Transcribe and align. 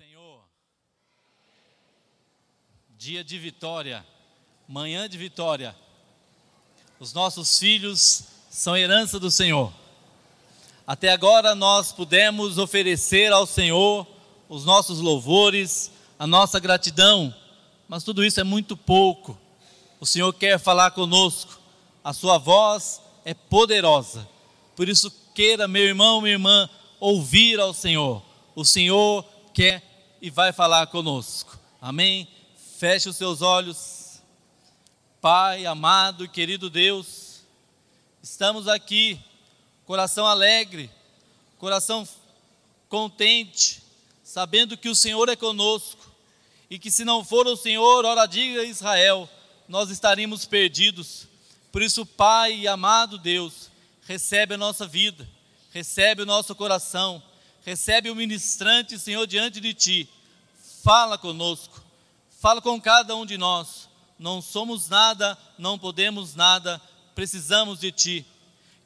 Senhor. 0.00 0.44
Dia 2.96 3.24
de 3.24 3.36
vitória, 3.36 4.06
manhã 4.68 5.08
de 5.08 5.18
vitória. 5.18 5.74
Os 7.00 7.12
nossos 7.12 7.58
filhos 7.58 8.22
são 8.48 8.76
herança 8.76 9.18
do 9.18 9.28
Senhor. 9.28 9.72
Até 10.86 11.10
agora 11.10 11.52
nós 11.56 11.90
pudemos 11.90 12.58
oferecer 12.58 13.32
ao 13.32 13.44
Senhor 13.44 14.06
os 14.48 14.64
nossos 14.64 15.00
louvores, 15.00 15.90
a 16.16 16.28
nossa 16.28 16.60
gratidão, 16.60 17.34
mas 17.88 18.04
tudo 18.04 18.24
isso 18.24 18.38
é 18.38 18.44
muito 18.44 18.76
pouco. 18.76 19.36
O 19.98 20.06
Senhor 20.06 20.32
quer 20.32 20.60
falar 20.60 20.92
conosco, 20.92 21.58
a 22.04 22.12
sua 22.12 22.38
voz 22.38 23.02
é 23.24 23.34
poderosa. 23.34 24.28
Por 24.76 24.88
isso, 24.88 25.10
queira, 25.34 25.66
meu 25.66 25.82
irmão, 25.82 26.20
minha 26.20 26.34
irmã, 26.34 26.70
ouvir 27.00 27.58
ao 27.58 27.74
Senhor. 27.74 28.22
O 28.54 28.64
Senhor 28.64 29.24
quer 29.52 29.87
e 30.20 30.30
vai 30.30 30.52
falar 30.52 30.86
conosco. 30.88 31.58
Amém? 31.80 32.28
Feche 32.78 33.08
os 33.08 33.16
seus 33.16 33.42
olhos. 33.42 34.20
Pai 35.20 35.66
amado 35.66 36.24
e 36.24 36.28
querido 36.28 36.70
Deus, 36.70 37.42
estamos 38.22 38.68
aqui, 38.68 39.18
coração 39.84 40.24
alegre, 40.26 40.88
coração 41.58 42.06
contente, 42.88 43.82
sabendo 44.22 44.76
que 44.76 44.88
o 44.88 44.94
Senhor 44.94 45.28
é 45.28 45.34
conosco 45.34 46.08
e 46.70 46.78
que 46.78 46.88
se 46.88 47.04
não 47.04 47.24
for 47.24 47.48
o 47.48 47.56
Senhor, 47.56 48.04
ora 48.04 48.26
diga 48.26 48.62
Israel, 48.62 49.28
nós 49.66 49.90
estaríamos 49.90 50.44
perdidos. 50.44 51.26
Por 51.72 51.82
isso, 51.82 52.06
Pai 52.06 52.64
amado 52.68 53.18
Deus, 53.18 53.70
recebe 54.06 54.54
a 54.54 54.58
nossa 54.58 54.86
vida, 54.86 55.28
recebe 55.72 56.22
o 56.22 56.26
nosso 56.26 56.54
coração 56.54 57.20
recebe 57.68 58.08
o 58.08 58.16
ministrante, 58.16 58.98
Senhor, 58.98 59.26
diante 59.26 59.60
de 59.60 59.74
Ti. 59.74 60.08
Fala 60.82 61.18
conosco, 61.18 61.82
fala 62.40 62.60
com 62.60 62.80
cada 62.80 63.14
um 63.16 63.26
de 63.26 63.36
nós. 63.36 63.88
Não 64.18 64.42
somos 64.42 64.88
nada, 64.88 65.38
não 65.58 65.78
podemos 65.78 66.34
nada, 66.34 66.80
precisamos 67.14 67.80
de 67.80 67.92
Ti. 67.92 68.26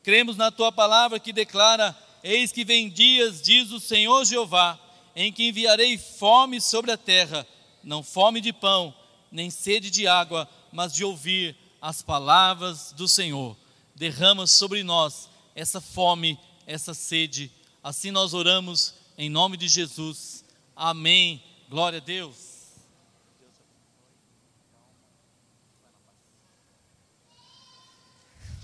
Cremos 0.02 0.36
na 0.36 0.50
Tua 0.50 0.70
palavra 0.70 1.18
que 1.18 1.32
declara: 1.32 1.96
Eis 2.22 2.52
que 2.52 2.64
vem 2.64 2.88
dias, 2.88 3.40
diz 3.40 3.70
o 3.70 3.80
Senhor 3.80 4.24
Jeová, 4.24 4.78
em 5.14 5.32
que 5.32 5.48
enviarei 5.48 5.96
fome 5.96 6.60
sobre 6.60 6.90
a 6.90 6.96
terra, 6.96 7.46
não 7.82 8.02
fome 8.02 8.40
de 8.40 8.52
pão, 8.52 8.94
nem 9.30 9.50
sede 9.50 9.90
de 9.90 10.06
água, 10.06 10.48
mas 10.72 10.92
de 10.92 11.04
ouvir 11.04 11.56
as 11.80 12.02
palavras 12.02 12.92
do 12.92 13.08
Senhor. 13.08 13.56
Derrama 13.94 14.46
sobre 14.46 14.82
nós 14.82 15.28
essa 15.54 15.80
fome, 15.80 16.38
essa 16.66 16.94
sede 16.94 17.50
Assim 17.82 18.12
nós 18.12 18.32
oramos 18.32 18.94
em 19.18 19.28
nome 19.28 19.56
de 19.56 19.66
Jesus. 19.66 20.44
Amém. 20.76 21.42
Glória 21.72 22.00
a 22.00 22.02
Deus. 22.02 22.36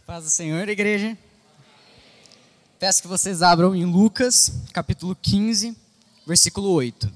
Paz 0.05 0.25
do 0.25 0.31
Senhor, 0.31 0.69
igreja. 0.69 1.17
Peço 2.79 3.01
que 3.01 3.09
vocês 3.09 3.41
abram 3.41 3.75
em 3.75 3.87
Lucas, 3.87 4.53
capítulo 4.75 5.17
15, 5.17 5.75
versículo 6.27 6.69
8. 6.71 7.11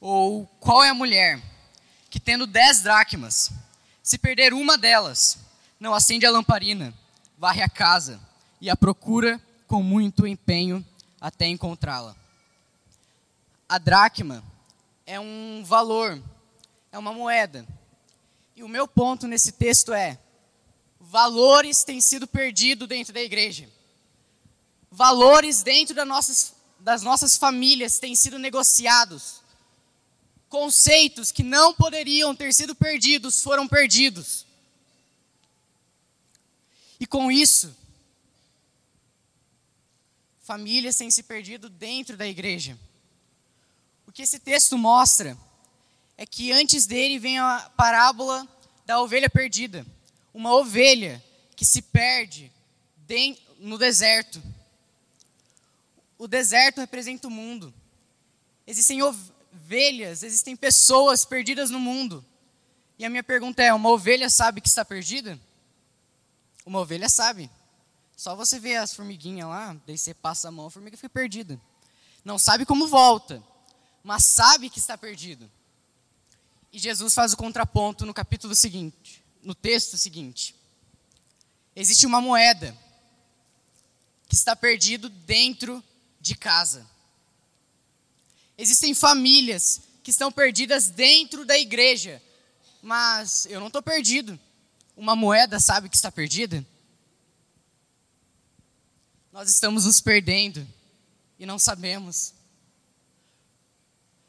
Ou 0.00 0.46
qual 0.58 0.82
é 0.82 0.88
a 0.88 0.94
mulher 0.94 1.40
que, 2.10 2.18
tendo 2.18 2.44
dez 2.44 2.82
dracmas, 2.82 3.52
se 4.02 4.18
perder 4.18 4.52
uma 4.52 4.76
delas, 4.76 5.38
não 5.78 5.94
acende 5.94 6.26
a 6.26 6.30
lamparina, 6.32 6.92
varre 7.38 7.62
a 7.62 7.68
casa 7.68 8.20
e 8.64 8.70
a 8.70 8.74
procura 8.74 9.38
com 9.66 9.82
muito 9.82 10.26
empenho 10.26 10.82
até 11.20 11.46
encontrá-la. 11.46 12.16
A 13.68 13.76
dracma 13.76 14.42
é 15.04 15.20
um 15.20 15.62
valor, 15.62 16.18
é 16.90 16.98
uma 16.98 17.12
moeda. 17.12 17.66
E 18.56 18.62
o 18.62 18.68
meu 18.68 18.88
ponto 18.88 19.26
nesse 19.26 19.52
texto 19.52 19.92
é: 19.92 20.18
valores 20.98 21.84
têm 21.84 22.00
sido 22.00 22.26
perdidos 22.26 22.88
dentro 22.88 23.12
da 23.12 23.20
igreja. 23.20 23.68
Valores 24.90 25.62
dentro 25.62 25.94
das 25.94 26.08
nossas, 26.08 26.54
das 26.80 27.02
nossas 27.02 27.36
famílias 27.36 27.98
têm 27.98 28.14
sido 28.14 28.38
negociados. 28.38 29.42
Conceitos 30.48 31.30
que 31.30 31.42
não 31.42 31.74
poderiam 31.74 32.34
ter 32.34 32.54
sido 32.54 32.74
perdidos 32.74 33.42
foram 33.42 33.68
perdidos. 33.68 34.46
E 36.98 37.06
com 37.06 37.30
isso, 37.30 37.83
famílias 40.44 40.96
têm 40.96 41.10
se 41.10 41.22
perdido 41.22 41.68
dentro 41.68 42.16
da 42.16 42.26
igreja. 42.26 42.78
O 44.06 44.12
que 44.12 44.22
esse 44.22 44.38
texto 44.38 44.76
mostra 44.76 45.36
é 46.16 46.24
que 46.26 46.52
antes 46.52 46.86
dele 46.86 47.18
vem 47.18 47.38
a 47.38 47.72
parábola 47.76 48.46
da 48.84 49.00
ovelha 49.00 49.28
perdida. 49.28 49.84
Uma 50.32 50.54
ovelha 50.54 51.24
que 51.56 51.64
se 51.64 51.80
perde 51.80 52.52
no 53.58 53.78
deserto. 53.78 54.40
O 56.18 56.28
deserto 56.28 56.78
representa 56.80 57.26
o 57.26 57.30
mundo. 57.30 57.72
Existem 58.66 59.02
ovelhas, 59.02 60.22
existem 60.22 60.54
pessoas 60.54 61.24
perdidas 61.24 61.70
no 61.70 61.80
mundo. 61.80 62.24
E 62.98 63.04
a 63.04 63.10
minha 63.10 63.24
pergunta 63.24 63.62
é: 63.62 63.72
uma 63.72 63.88
ovelha 63.88 64.28
sabe 64.28 64.60
que 64.60 64.68
está 64.68 64.84
perdida? 64.84 65.40
Uma 66.66 66.80
ovelha 66.80 67.08
sabe. 67.08 67.50
Só 68.16 68.34
você 68.34 68.58
vê 68.58 68.76
as 68.76 68.94
formiguinhas 68.94 69.48
lá, 69.48 69.76
daí 69.86 69.98
você 69.98 70.14
passa 70.14 70.48
a 70.48 70.50
mão, 70.50 70.66
a 70.66 70.70
formiga 70.70 70.96
fica 70.96 71.08
perdida. 71.08 71.60
Não 72.24 72.38
sabe 72.38 72.64
como 72.64 72.86
volta, 72.86 73.42
mas 74.02 74.24
sabe 74.24 74.70
que 74.70 74.78
está 74.78 74.96
perdido. 74.96 75.50
E 76.72 76.78
Jesus 76.78 77.14
faz 77.14 77.32
o 77.32 77.36
contraponto 77.36 78.06
no 78.06 78.14
capítulo 78.14 78.54
seguinte, 78.54 79.22
no 79.42 79.54
texto 79.54 79.96
seguinte. 79.96 80.54
Existe 81.76 82.06
uma 82.06 82.20
moeda 82.20 82.76
que 84.28 84.34
está 84.34 84.54
perdido 84.56 85.08
dentro 85.08 85.82
de 86.20 86.34
casa. 86.34 86.86
Existem 88.56 88.94
famílias 88.94 89.80
que 90.02 90.10
estão 90.10 90.30
perdidas 90.30 90.88
dentro 90.88 91.44
da 91.44 91.58
igreja, 91.58 92.22
mas 92.80 93.46
eu 93.46 93.58
não 93.58 93.66
estou 93.66 93.82
perdido 93.82 94.38
uma 94.96 95.16
moeda 95.16 95.58
sabe 95.58 95.88
que 95.88 95.96
está 95.96 96.10
perdida? 96.10 96.64
Nós 99.34 99.50
estamos 99.50 99.84
nos 99.84 100.00
perdendo 100.00 100.64
e 101.40 101.44
não 101.44 101.58
sabemos. 101.58 102.32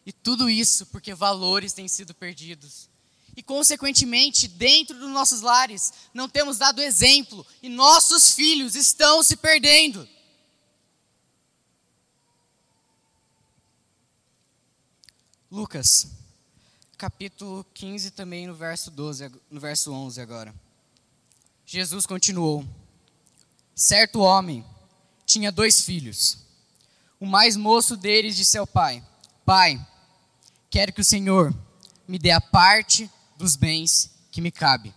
E 0.03 0.11
tudo 0.11 0.49
isso 0.49 0.87
porque 0.87 1.13
valores 1.13 1.73
têm 1.73 1.87
sido 1.87 2.11
perdidos. 2.11 2.89
E, 3.37 3.43
consequentemente, 3.43 4.47
dentro 4.47 4.97
dos 4.97 5.11
nossos 5.11 5.41
lares, 5.41 5.93
não 6.11 6.27
temos 6.27 6.57
dado 6.57 6.81
exemplo 6.81 7.45
e 7.61 7.69
nossos 7.69 8.31
filhos 8.31 8.73
estão 8.73 9.21
se 9.21 9.35
perdendo. 9.35 10.09
Lucas 15.51 16.07
capítulo 16.97 17.63
15 17.75 18.09
também 18.09 18.47
no 18.47 18.55
verso 18.55 18.89
12, 18.89 19.31
no 19.51 19.59
verso 19.59 19.91
11 19.93 20.19
agora. 20.19 20.55
Jesus 21.63 22.07
continuou: 22.07 22.65
Certo 23.75 24.21
homem 24.21 24.65
tinha 25.25 25.51
dois 25.51 25.81
filhos. 25.81 26.37
O 27.19 27.25
mais 27.25 27.55
moço 27.55 27.97
deles 27.97 28.35
disse 28.35 28.57
ao 28.57 28.67
pai: 28.67 29.03
Pai, 29.45 29.83
quero 30.69 30.93
que 30.93 31.01
o 31.01 31.05
Senhor 31.05 31.53
me 32.07 32.19
dê 32.19 32.31
a 32.31 32.41
parte 32.41 33.09
dos 33.37 33.55
bens 33.55 34.11
que 34.31 34.41
me 34.41 34.51
cabe. 34.51 34.93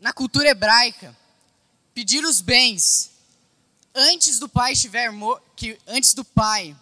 Na 0.00 0.12
cultura 0.12 0.48
hebraica, 0.48 1.16
pedir 1.94 2.24
os 2.24 2.40
bens 2.40 3.10
antes 3.94 4.38
do 4.38 4.48
pai 4.48 4.72
estiver 4.72 5.10
que 5.56 5.78
antes 5.86 6.12
do 6.12 6.24
pai 6.24 6.76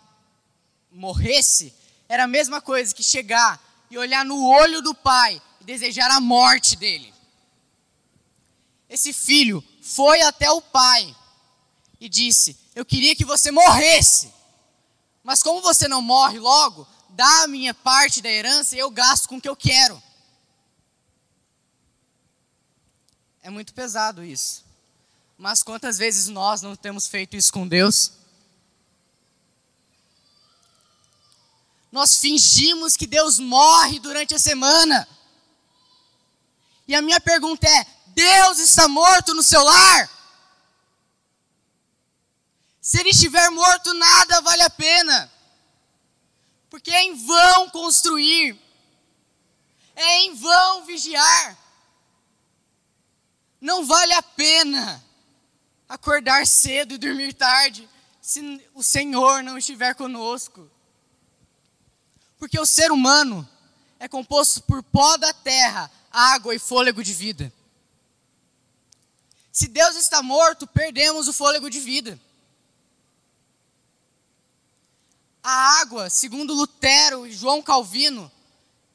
morresse 0.90 1.72
era 2.08 2.24
a 2.24 2.28
mesma 2.28 2.60
coisa 2.60 2.94
que 2.94 3.02
chegar 3.02 3.60
e 3.90 3.98
olhar 3.98 4.24
no 4.24 4.44
olho 4.46 4.82
do 4.82 4.94
pai 4.94 5.40
e 5.60 5.64
desejar 5.64 6.10
a 6.10 6.20
morte 6.20 6.76
dele. 6.76 7.12
Esse 8.88 9.12
filho 9.12 9.62
foi 9.82 10.22
até 10.22 10.50
o 10.50 10.62
pai 10.62 11.14
e 12.00 12.08
disse: 12.08 12.58
Eu 12.74 12.86
queria 12.86 13.14
que 13.14 13.24
você 13.24 13.50
morresse, 13.50 14.32
mas 15.22 15.42
como 15.42 15.60
você 15.60 15.86
não 15.86 16.00
morre 16.00 16.38
logo, 16.38 16.88
dá 17.10 17.42
a 17.42 17.48
minha 17.48 17.74
parte 17.74 18.22
da 18.22 18.30
herança 18.30 18.74
e 18.74 18.78
eu 18.78 18.90
gasto 18.90 19.28
com 19.28 19.36
o 19.36 19.40
que 19.40 19.48
eu 19.48 19.56
quero. 19.56 20.02
É 23.42 23.50
muito 23.50 23.74
pesado 23.74 24.24
isso. 24.24 24.64
Mas 25.36 25.62
quantas 25.62 25.98
vezes 25.98 26.28
nós 26.28 26.62
não 26.62 26.74
temos 26.74 27.06
feito 27.06 27.36
isso 27.36 27.52
com 27.52 27.68
Deus? 27.68 28.12
nós 31.92 32.16
fingimos 32.16 32.96
que 32.96 33.06
Deus 33.06 33.38
morre 33.38 34.00
durante 34.00 34.34
a 34.34 34.38
semana. 34.38 35.06
E 36.88 36.94
a 36.94 37.02
minha 37.02 37.20
pergunta 37.20 37.68
é: 37.68 37.86
Deus 38.14 38.58
está 38.58 38.88
morto 38.88 39.34
no 39.34 39.42
seu 39.42 39.62
lar? 39.62 40.10
Se 42.80 42.98
ele 42.98 43.10
estiver 43.10 43.48
morto, 43.50 43.94
nada 43.94 44.40
vale 44.40 44.62
a 44.62 44.70
pena. 44.70 45.32
Porque 46.68 46.90
é 46.90 47.02
em 47.04 47.14
vão 47.14 47.70
construir, 47.70 48.58
é 49.94 50.18
em 50.20 50.34
vão 50.34 50.84
vigiar. 50.84 51.56
Não 53.60 53.84
vale 53.84 54.12
a 54.14 54.22
pena 54.22 55.04
acordar 55.88 56.46
cedo 56.46 56.94
e 56.94 56.98
dormir 56.98 57.34
tarde 57.34 57.88
se 58.20 58.40
o 58.74 58.82
Senhor 58.82 59.42
não 59.42 59.56
estiver 59.56 59.94
conosco. 59.94 60.68
Porque 62.38 62.58
o 62.58 62.66
ser 62.66 62.90
humano 62.90 63.48
é 64.00 64.08
composto 64.08 64.62
por 64.62 64.82
pó 64.82 65.16
da 65.16 65.32
terra, 65.32 65.88
água 66.10 66.54
e 66.54 66.58
fôlego 66.58 67.04
de 67.04 67.14
vida. 67.14 67.52
Se 69.52 69.68
Deus 69.68 69.96
está 69.96 70.22
morto, 70.22 70.66
perdemos 70.66 71.28
o 71.28 71.32
fôlego 71.32 71.68
de 71.68 71.78
vida. 71.78 72.18
A 75.42 75.80
água, 75.80 76.08
segundo 76.08 76.54
Lutero 76.54 77.26
e 77.26 77.32
João 77.32 77.60
Calvino, 77.60 78.32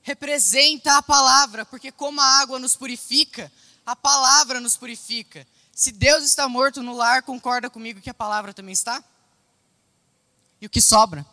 representa 0.02 0.98
a 0.98 1.02
palavra, 1.04 1.64
porque 1.64 1.92
como 1.92 2.20
a 2.20 2.40
água 2.40 2.58
nos 2.58 2.76
purifica, 2.76 3.52
a 3.86 3.96
palavra 3.96 4.60
nos 4.60 4.76
purifica. 4.76 5.46
Se 5.76 5.92
Deus 5.92 6.24
está 6.24 6.50
morto 6.50 6.82
no 6.82 6.96
lar, 6.96 7.22
concorda 7.22 7.70
comigo 7.70 8.02
que 8.02 8.10
a 8.10 8.14
palavra 8.14 8.52
também 8.52 8.74
está? 8.74 9.04
E 10.60 10.66
o 10.66 10.70
que 10.70 10.82
sobra? 10.82 11.24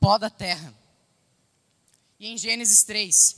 Pó 0.00 0.18
da 0.18 0.28
terra. 0.28 0.74
E 2.18 2.26
em 2.26 2.36
Gênesis 2.36 2.82
3, 2.82 3.36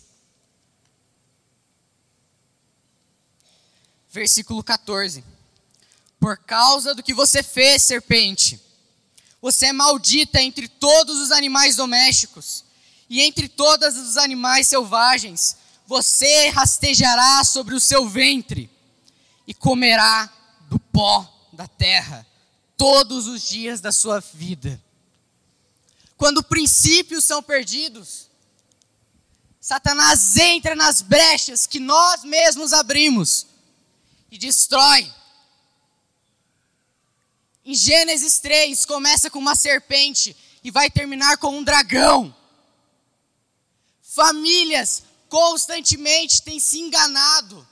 versículo 4.10 4.64
14: 4.64 5.33
Por 6.24 6.38
causa 6.38 6.94
do 6.94 7.02
que 7.02 7.12
você 7.12 7.42
fez, 7.42 7.82
serpente, 7.82 8.58
você 9.42 9.66
é 9.66 9.72
maldita 9.74 10.40
entre 10.40 10.66
todos 10.66 11.18
os 11.18 11.30
animais 11.30 11.76
domésticos 11.76 12.64
e 13.10 13.20
entre 13.20 13.46
todos 13.46 13.94
os 13.98 14.16
animais 14.16 14.66
selvagens. 14.66 15.58
Você 15.86 16.48
rastejará 16.48 17.44
sobre 17.44 17.74
o 17.74 17.80
seu 17.80 18.08
ventre 18.08 18.70
e 19.46 19.52
comerá 19.52 20.32
do 20.70 20.78
pó 20.78 21.30
da 21.52 21.68
terra 21.68 22.26
todos 22.74 23.26
os 23.26 23.46
dias 23.46 23.82
da 23.82 23.92
sua 23.92 24.18
vida. 24.20 24.82
Quando 26.16 26.42
princípios 26.42 27.26
são 27.26 27.42
perdidos, 27.42 28.30
Satanás 29.60 30.38
entra 30.38 30.74
nas 30.74 31.02
brechas 31.02 31.66
que 31.66 31.78
nós 31.78 32.24
mesmos 32.24 32.72
abrimos 32.72 33.46
e 34.30 34.38
destrói 34.38 35.12
em 37.64 37.74
Gênesis 37.74 38.38
3, 38.40 38.84
começa 38.84 39.30
com 39.30 39.38
uma 39.38 39.56
serpente 39.56 40.36
e 40.62 40.70
vai 40.70 40.90
terminar 40.90 41.38
com 41.38 41.56
um 41.56 41.64
dragão. 41.64 42.34
Famílias 44.02 45.02
constantemente 45.28 46.42
têm 46.42 46.60
se 46.60 46.78
enganado, 46.78 47.66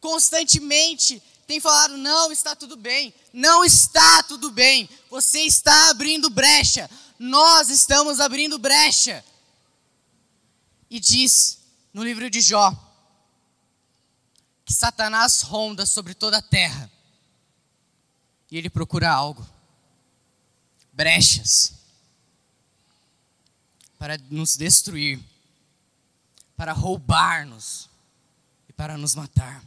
constantemente 0.00 1.20
têm 1.48 1.58
falado: 1.58 1.96
não, 1.96 2.30
está 2.30 2.54
tudo 2.54 2.76
bem. 2.76 3.12
Não 3.32 3.64
está 3.64 4.22
tudo 4.22 4.50
bem. 4.52 4.88
Você 5.10 5.40
está 5.40 5.90
abrindo 5.90 6.30
brecha. 6.30 6.88
Nós 7.18 7.68
estamos 7.70 8.20
abrindo 8.20 8.58
brecha. 8.58 9.24
E 10.88 11.00
diz 11.00 11.58
no 11.92 12.04
livro 12.04 12.30
de 12.30 12.40
Jó 12.40 12.72
que 14.64 14.72
Satanás 14.72 15.42
ronda 15.42 15.84
sobre 15.86 16.14
toda 16.14 16.38
a 16.38 16.42
terra 16.42 16.90
e 18.50 18.56
ele 18.56 18.70
procura 18.70 19.10
algo. 19.10 19.46
Brechas. 20.92 21.74
Para 23.98 24.18
nos 24.30 24.56
destruir, 24.56 25.20
para 26.56 26.72
roubar-nos. 26.72 27.88
E 28.68 28.72
para 28.72 28.96
nos 28.96 29.14
matar. 29.14 29.64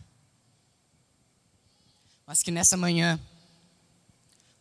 Mas 2.26 2.44
que 2.44 2.52
nessa 2.52 2.78
manhã 2.78 3.20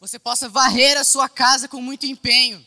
você 0.00 0.18
possa 0.18 0.48
varrer 0.48 0.96
a 0.96 1.04
sua 1.04 1.28
casa 1.28 1.68
com 1.68 1.82
muito 1.82 2.06
empenho, 2.06 2.64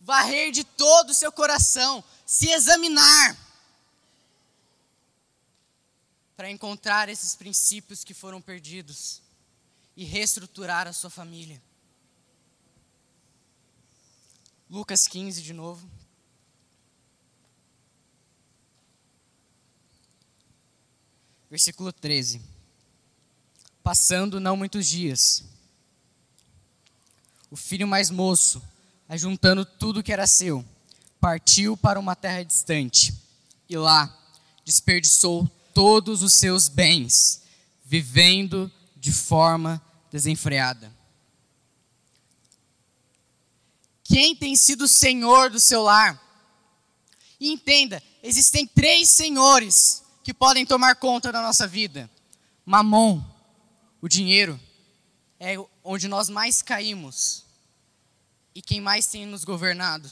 varrer 0.00 0.52
de 0.52 0.62
todo 0.62 1.10
o 1.10 1.14
seu 1.14 1.32
coração, 1.32 2.04
se 2.24 2.48
examinar, 2.50 3.36
para 6.36 6.50
encontrar 6.50 7.08
esses 7.08 7.34
princípios 7.34 8.04
que 8.04 8.14
foram 8.14 8.40
perdidos 8.40 9.20
e 9.96 10.04
reestruturar 10.04 10.86
a 10.86 10.92
sua 10.92 11.08
família. 11.08 11.60
Lucas 14.68 15.06
15 15.06 15.40
de 15.42 15.52
novo. 15.52 15.88
Versículo 21.48 21.92
13. 21.92 22.42
Passando 23.82 24.40
não 24.40 24.56
muitos 24.56 24.86
dias, 24.86 25.44
o 27.50 27.56
filho 27.56 27.86
mais 27.86 28.10
moço, 28.10 28.60
ajuntando 29.08 29.64
tudo 29.64 30.02
que 30.02 30.12
era 30.12 30.26
seu, 30.26 30.64
partiu 31.20 31.76
para 31.76 32.00
uma 32.00 32.16
terra 32.16 32.42
distante 32.42 33.14
e 33.68 33.76
lá 33.76 34.12
desperdiçou 34.64 35.48
todos 35.72 36.22
os 36.22 36.34
seus 36.34 36.68
bens, 36.68 37.42
vivendo 37.84 38.70
de 38.96 39.12
forma 39.12 39.80
desenfreada. 40.10 40.92
Quem 44.04 44.36
tem 44.36 44.54
sido 44.54 44.86
senhor 44.86 45.50
do 45.50 45.58
seu 45.58 45.82
lar? 45.82 46.22
E 47.40 47.50
entenda, 47.52 48.02
existem 48.22 48.66
três 48.66 49.10
senhores 49.10 50.02
que 50.22 50.32
podem 50.32 50.64
tomar 50.64 50.96
conta 50.96 51.30
da 51.32 51.42
nossa 51.42 51.66
vida: 51.66 52.08
Mamon, 52.64 53.22
o 54.00 54.08
dinheiro, 54.08 54.58
é 55.38 55.56
onde 55.84 56.08
nós 56.08 56.28
mais 56.28 56.62
caímos. 56.62 57.44
E 58.54 58.62
quem 58.62 58.80
mais 58.80 59.06
tem 59.06 59.26
nos 59.26 59.44
governado? 59.44 60.10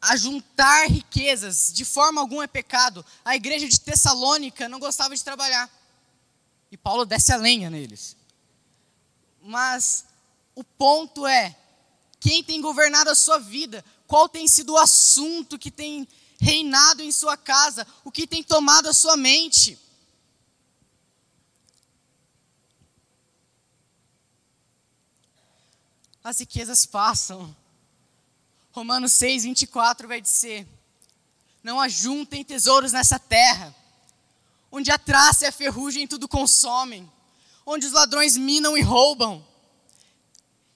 Ajuntar 0.00 0.88
riquezas 0.88 1.72
de 1.72 1.84
forma 1.84 2.20
alguma 2.20 2.44
é 2.44 2.48
pecado. 2.48 3.04
A 3.24 3.36
igreja 3.36 3.68
de 3.68 3.80
Tessalônica 3.80 4.68
não 4.68 4.78
gostava 4.78 5.16
de 5.16 5.24
trabalhar. 5.24 5.70
E 6.72 6.76
Paulo 6.78 7.04
desce 7.04 7.30
a 7.34 7.36
lenha 7.36 7.68
neles. 7.68 8.16
Mas 9.42 10.06
o 10.54 10.64
ponto 10.64 11.26
é: 11.26 11.54
quem 12.18 12.42
tem 12.42 12.62
governado 12.62 13.10
a 13.10 13.14
sua 13.14 13.38
vida? 13.38 13.84
Qual 14.06 14.26
tem 14.26 14.48
sido 14.48 14.72
o 14.72 14.78
assunto 14.78 15.58
que 15.58 15.70
tem 15.70 16.08
reinado 16.40 17.02
em 17.02 17.12
sua 17.12 17.36
casa? 17.36 17.86
O 18.02 18.10
que 18.10 18.26
tem 18.26 18.42
tomado 18.42 18.88
a 18.88 18.94
sua 18.94 19.18
mente? 19.18 19.78
As 26.24 26.40
riquezas 26.40 26.86
passam. 26.86 27.54
Romanos 28.70 29.12
6, 29.12 29.44
24 29.44 30.08
vai 30.08 30.22
dizer: 30.22 30.66
Não 31.62 31.78
ajuntem 31.78 32.42
tesouros 32.42 32.92
nessa 32.92 33.18
terra 33.18 33.81
onde 34.72 34.90
a 34.90 34.98
traça 34.98 35.44
e 35.44 35.48
a 35.48 35.52
ferrugem 35.52 36.08
tudo 36.08 36.26
consomem, 36.26 37.08
onde 37.66 37.84
os 37.84 37.92
ladrões 37.92 38.38
minam 38.38 38.76
e 38.76 38.80
roubam. 38.80 39.46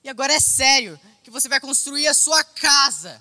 E 0.05 0.09
agora 0.11 0.35
é 0.35 0.39
sério 0.39 1.01
que 1.25 1.31
você 1.31 1.49
vai 1.49 1.59
construir 1.59 2.07
a 2.07 2.15
sua 2.15 2.45
casa, 2.45 3.21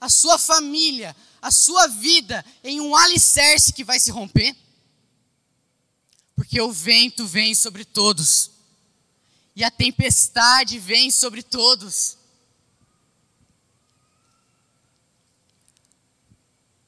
a 0.00 0.10
sua 0.10 0.36
família, 0.36 1.14
a 1.40 1.52
sua 1.52 1.86
vida 1.86 2.44
em 2.64 2.80
um 2.80 2.96
alicerce 2.96 3.72
que 3.72 3.84
vai 3.84 4.00
se 4.00 4.10
romper? 4.10 4.54
Porque 6.34 6.60
o 6.60 6.72
vento 6.72 7.24
vem 7.24 7.54
sobre 7.54 7.84
todos, 7.84 8.50
e 9.54 9.62
a 9.62 9.70
tempestade 9.70 10.78
vem 10.78 11.10
sobre 11.10 11.42
todos. 11.42 12.18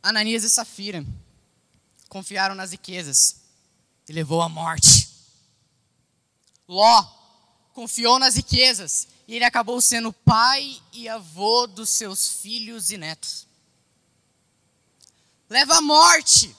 Ananias 0.03 0.45
e 0.45 0.51
Safira 0.51 1.07
confiaram 2.09 2.55
nas 2.55 2.73
riquezas 2.73 3.37
e 4.09 4.13
levou 4.13 4.43
à 4.43 4.49
morte. 4.49 5.09
Ló 6.67 7.03
confiou 7.73 8.19
nas 8.19 8.35
riquezas 8.35 9.07
e 9.27 9.37
ele 9.37 9.45
acabou 9.45 9.81
sendo 9.81 10.13
pai 10.13 10.83
e 10.93 11.09
avô 11.09 11.67
dos 11.67 11.91
seus 11.91 12.41
filhos 12.41 12.91
e 12.91 12.99
netos. 12.99 13.47
Leva 15.49 15.77
à 15.77 15.83
morte. 15.83 16.55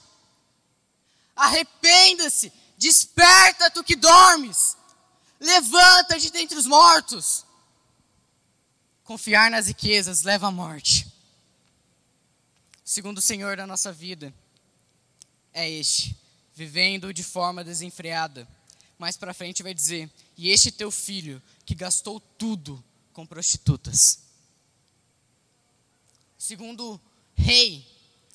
Arrependa-se, 1.36 2.52
desperta 2.76 3.70
tu 3.70 3.84
que 3.84 3.96
dormes. 3.96 4.76
Levanta-te 5.38 6.30
dentre 6.30 6.56
os 6.56 6.66
mortos. 6.66 7.44
Confiar 9.04 9.50
nas 9.50 9.66
riquezas 9.66 10.22
leva 10.22 10.48
à 10.48 10.50
morte. 10.50 11.10
Segundo 12.84 13.18
o 13.18 13.22
Senhor 13.22 13.56
da 13.56 13.66
nossa 13.66 13.92
vida, 13.92 14.34
é 15.52 15.68
este: 15.68 16.16
vivendo 16.54 17.12
de 17.12 17.22
forma 17.22 17.64
desenfreada, 17.64 18.48
mais 18.98 19.16
para 19.16 19.34
frente 19.34 19.62
vai 19.62 19.74
dizer: 19.74 20.10
"E 20.36 20.50
este 20.50 20.70
teu 20.70 20.90
filho 20.90 21.42
que 21.64 21.74
gastou 21.74 22.20
tudo 22.20 22.82
com 23.12 23.26
prostitutas". 23.26 24.20
O 26.38 26.42
segundo 26.42 27.00
rei, 27.34 27.86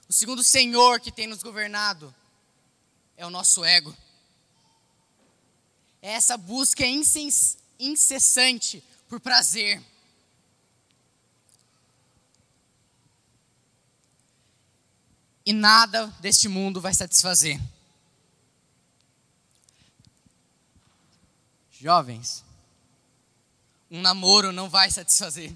o 0.08 0.14
segundo 0.14 0.44
senhor 0.44 1.00
que 1.00 1.12
tem 1.12 1.28
nos 1.28 1.42
governado 1.42 2.14
é 3.18 3.26
o 3.26 3.30
nosso 3.30 3.64
ego. 3.64 3.96
É 6.02 6.14
essa 6.14 6.38
busca 6.38 6.86
incessante 7.80 8.84
por 9.08 9.20
prazer. 9.20 9.82
E 15.46 15.54
nada 15.54 16.08
deste 16.20 16.48
mundo 16.48 16.82
vai 16.82 16.94
satisfazer. 16.94 17.62
Jovens, 21.72 22.44
um 23.92 24.02
namoro 24.02 24.52
não 24.52 24.68
vai 24.70 24.90
satisfazer, 24.90 25.54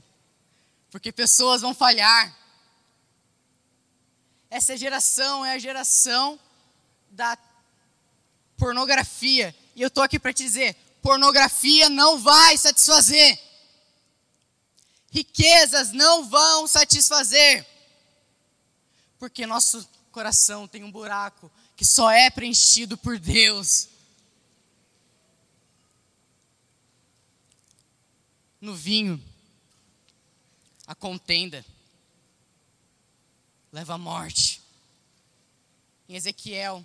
porque 0.92 1.12
pessoas 1.12 1.62
vão 1.62 1.74
falhar. 1.74 2.36
Essa 4.50 4.78
geração 4.78 5.44
é 5.44 5.54
a 5.54 5.60
geração 5.60 6.40
da 7.10 7.38
pornografia. 8.58 9.56
E 9.76 9.82
eu 9.82 9.88
estou 9.88 10.04
aqui 10.04 10.20
para 10.20 10.34
te 10.34 10.44
dizer: 10.44 10.76
pornografia 11.02 11.90
não 11.90 12.20
vai 12.20 12.58
satisfazer. 12.58 13.40
Riquezas 15.12 15.92
não 15.92 16.30
vão 16.30 16.68
satisfazer. 16.68 17.66
Porque 19.20 19.46
nosso 19.46 19.88
coração 20.12 20.68
tem 20.68 20.84
um 20.84 20.92
buraco 20.92 21.52
que 21.76 21.86
só 21.86 22.10
é 22.10 22.30
preenchido 22.30 22.98
por 22.98 23.20
Deus. 23.20 23.90
No 28.60 28.74
vinho, 28.74 29.24
a 30.88 30.96
contenda 30.96 31.64
leva 33.72 33.94
à 33.94 33.98
morte. 33.98 34.62
Em 36.08 36.16
Ezequiel, 36.16 36.84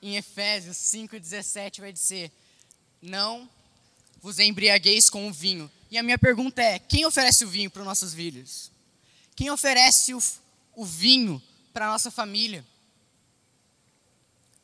em 0.00 0.16
Efésios 0.16 0.76
5,17 0.78 1.80
vai 1.80 1.92
dizer: 1.92 2.32
Não 3.00 3.48
vos 4.20 4.38
embriagueis 4.38 5.10
com 5.10 5.28
o 5.28 5.32
vinho. 5.32 5.70
E 5.90 5.98
a 5.98 6.02
minha 6.02 6.18
pergunta 6.18 6.62
é: 6.62 6.78
quem 6.78 7.04
oferece 7.04 7.44
o 7.44 7.48
vinho 7.48 7.70
para 7.70 7.82
os 7.82 7.86
nossos 7.86 8.14
filhos? 8.14 8.70
Quem 9.36 9.50
oferece 9.50 10.14
o, 10.14 10.22
o 10.74 10.84
vinho 10.84 11.42
para 11.72 11.86
a 11.86 11.92
nossa 11.92 12.10
família? 12.10 12.64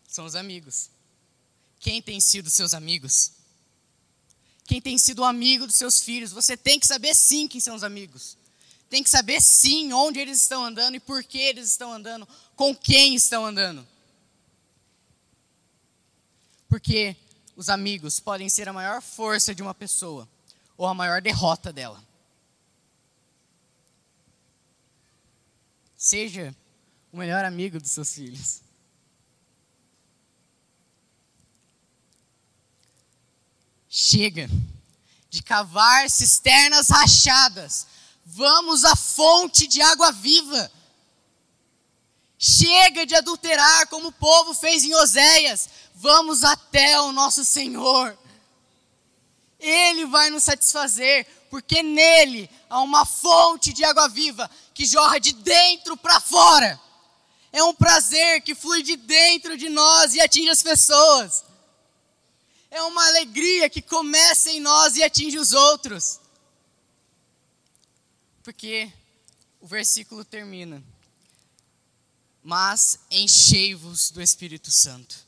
São 0.07 0.25
os 0.25 0.35
amigos. 0.35 0.91
Quem 1.81 2.03
tem 2.03 2.21
sido 2.21 2.51
seus 2.51 2.75
amigos? 2.75 3.33
Quem 4.67 4.81
tem 4.81 4.99
sido 4.99 5.21
o 5.21 5.25
amigo 5.25 5.67
dos 5.67 5.77
seus 5.77 6.01
filhos? 6.01 6.33
Você 6.33 6.57
tem 6.57 6.79
que 6.79 6.87
saber 6.87 7.15
sim 7.15 7.49
quem 7.49 7.61
são 7.61 7.75
os 7.75 7.83
amigos. 7.83 8.37
Tem 8.91 9.03
que 9.03 9.11
saber 9.11 9.41
sim 9.41 9.93
onde 9.93 10.19
eles 10.19 10.43
estão 10.43 10.65
andando 10.65 10.95
e 10.95 11.01
por 11.01 11.23
que 11.23 11.39
eles 11.39 11.71
estão 11.71 11.93
andando, 11.93 12.27
com 12.57 12.75
quem 12.75 13.15
estão 13.15 13.45
andando. 13.45 13.87
Porque 16.69 17.17
os 17.57 17.69
amigos 17.69 18.21
podem 18.21 18.49
ser 18.49 18.69
a 18.69 18.73
maior 18.73 19.03
força 19.03 19.55
de 19.55 19.63
uma 19.63 19.75
pessoa 19.75 20.29
ou 20.77 20.87
a 20.87 20.95
maior 20.95 21.21
derrota 21.21 21.73
dela. 21.73 22.03
Seja 26.09 26.57
o 27.13 27.19
melhor 27.19 27.45
amigo 27.45 27.79
dos 27.79 27.91
seus 27.91 28.15
filhos. 28.15 28.63
Chega 33.91 34.49
de 35.29 35.43
cavar 35.43 36.09
cisternas 36.09 36.89
rachadas. 36.89 37.87
Vamos 38.25 38.87
à 38.87 38.97
fonte 38.97 39.67
de 39.67 39.83
água 39.83 40.11
viva. 40.11 40.73
Chega 42.39 43.05
de 43.05 43.15
adulterar 43.15 43.87
como 43.89 44.09
o 44.09 44.13
povo 44.13 44.55
fez 44.55 44.85
em 44.85 44.95
Oséias. 44.95 45.69
Vamos 45.95 46.43
até 46.43 46.99
o 47.03 47.13
nosso 47.13 47.45
Senhor. 47.45 48.19
Ele 49.61 50.07
vai 50.07 50.31
nos 50.31 50.45
satisfazer, 50.45 51.27
porque 51.51 51.83
nele 51.83 52.49
há 52.69 52.81
uma 52.81 53.05
fonte 53.05 53.73
de 53.73 53.85
água 53.85 54.09
viva 54.09 54.51
que 54.75 54.87
jorra 54.87 55.19
de 55.19 55.33
dentro 55.33 55.97
para 55.97 56.21
fora. 56.21 56.81
É 57.53 57.63
um 57.63 57.75
prazer 57.75 58.43
que 58.43 58.55
flui 58.55 58.83
de 58.83 58.97
dentro 58.97 59.57
de 59.57 59.69
nós 59.69 60.15
e 60.15 60.21
atinge 60.21 60.51
as 60.51 60.63
pessoas. 60.63 61.45
É 62.71 62.83
uma 62.83 63.07
alegria 63.07 63.71
que 63.71 63.81
começa 63.81 64.51
em 64.51 64.61
nós 64.61 64.97
e 64.97 65.03
atinge 65.03 65.39
os 65.39 65.53
outros. 65.53 66.21
Porque 68.43 68.93
o 69.61 69.67
versículo 69.67 70.25
termina: 70.25 70.83
Mas 72.43 72.99
enchei-vos 73.11 74.11
do 74.11 74.21
Espírito 74.21 74.71
Santo. 74.71 75.27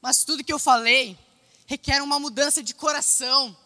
Mas 0.00 0.24
tudo 0.24 0.42
que 0.42 0.52
eu 0.52 0.58
falei 0.58 1.16
requer 1.66 2.02
uma 2.02 2.18
mudança 2.18 2.62
de 2.62 2.74
coração. 2.74 3.56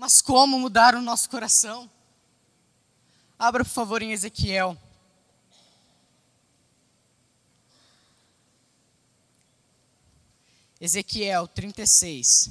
Mas 0.00 0.22
como 0.22 0.58
mudar 0.58 0.94
o 0.94 1.02
nosso 1.02 1.28
coração? 1.28 1.90
Abra, 3.38 3.62
por 3.62 3.70
favor, 3.70 4.00
em 4.00 4.12
Ezequiel. 4.12 4.74
Ezequiel 10.80 11.46
36. 11.48 12.50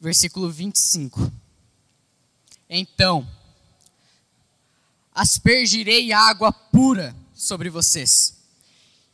Versículo 0.00 0.50
25. 0.50 1.30
Então, 2.68 3.24
aspergirei 5.14 6.12
água 6.12 6.52
pura 6.52 7.14
sobre 7.32 7.70
vocês, 7.70 8.35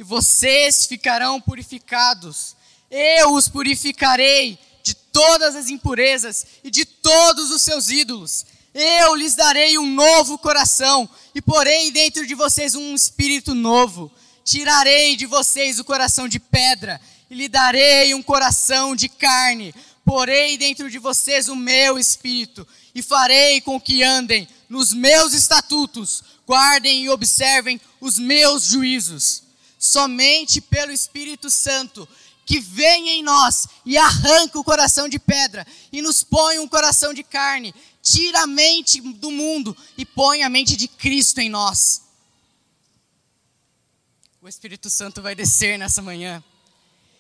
e 0.03 0.05
vocês 0.05 0.85
ficarão 0.85 1.41
purificados. 1.41 2.57
Eu 2.91 3.35
os 3.35 3.47
purificarei 3.47 4.59
de 4.83 4.95
todas 4.95 5.55
as 5.55 5.69
impurezas 5.69 6.45
e 6.65 6.73
de 6.73 6.85
todos 6.85 7.53
os 7.53 7.63
seus 7.63 7.89
ídolos. 7.89 8.45
Eu 8.75 9.15
lhes 9.15 9.37
darei 9.37 9.79
um 9.79 9.87
novo 9.87 10.37
coração 10.39 11.09
e 11.33 11.41
porei 11.41 11.93
dentro 11.93 12.27
de 12.27 12.35
vocês 12.35 12.75
um 12.75 12.97
espírito 12.97 13.55
novo. 13.55 14.11
Tirarei 14.45 15.15
de 15.15 15.25
vocês 15.25 15.79
o 15.79 15.85
coração 15.85 16.27
de 16.27 16.41
pedra 16.41 17.01
e 17.31 17.37
lhe 17.37 17.49
darei 17.49 18.13
um 18.13 18.23
coração 18.25 18.97
de 18.97 19.09
carne. 19.09 19.73
Porei 20.05 20.59
dentro 20.59 20.91
de 20.91 20.99
vocês 20.99 21.49
o 21.49 21.55
meu 21.55 21.97
espírito 21.97 22.67
e 22.93 23.03
farei 23.03 23.61
com 23.61 23.81
que 23.81 24.03
andem 24.03 24.49
nos 24.69 24.93
meus 24.93 25.33
estatutos, 25.33 26.25
guardem 26.45 27.05
e 27.05 27.09
observem 27.09 27.81
os 28.01 28.19
meus 28.19 28.65
juízos. 28.65 29.52
Somente 29.83 30.61
pelo 30.61 30.93
Espírito 30.93 31.51
Santo 31.51 32.09
que 32.47 32.61
vem 32.61 33.09
em 33.09 33.23
nós 33.25 33.67
e 33.85 33.99
arranca 33.99 34.57
o 34.57 34.63
coração 34.63 35.09
de 35.09 35.19
pedra 35.19 35.67
e 35.91 36.01
nos 36.01 36.23
põe 36.23 36.61
um 36.61 36.69
coração 36.69 37.13
de 37.13 37.25
carne, 37.25 37.75
tira 38.01 38.43
a 38.43 38.47
mente 38.47 39.01
do 39.01 39.29
mundo 39.33 39.77
e 39.99 40.07
põe 40.07 40.45
a 40.45 40.49
mente 40.49 40.77
de 40.77 40.87
Cristo 40.87 41.41
em 41.41 41.51
nós. 41.51 42.03
O 44.41 44.49
Espírito 44.49 44.89
Santo 44.89 45.21
vai 45.21 45.35
descer 45.35 45.77
nessa 45.77 46.01
manhã. 46.01 46.43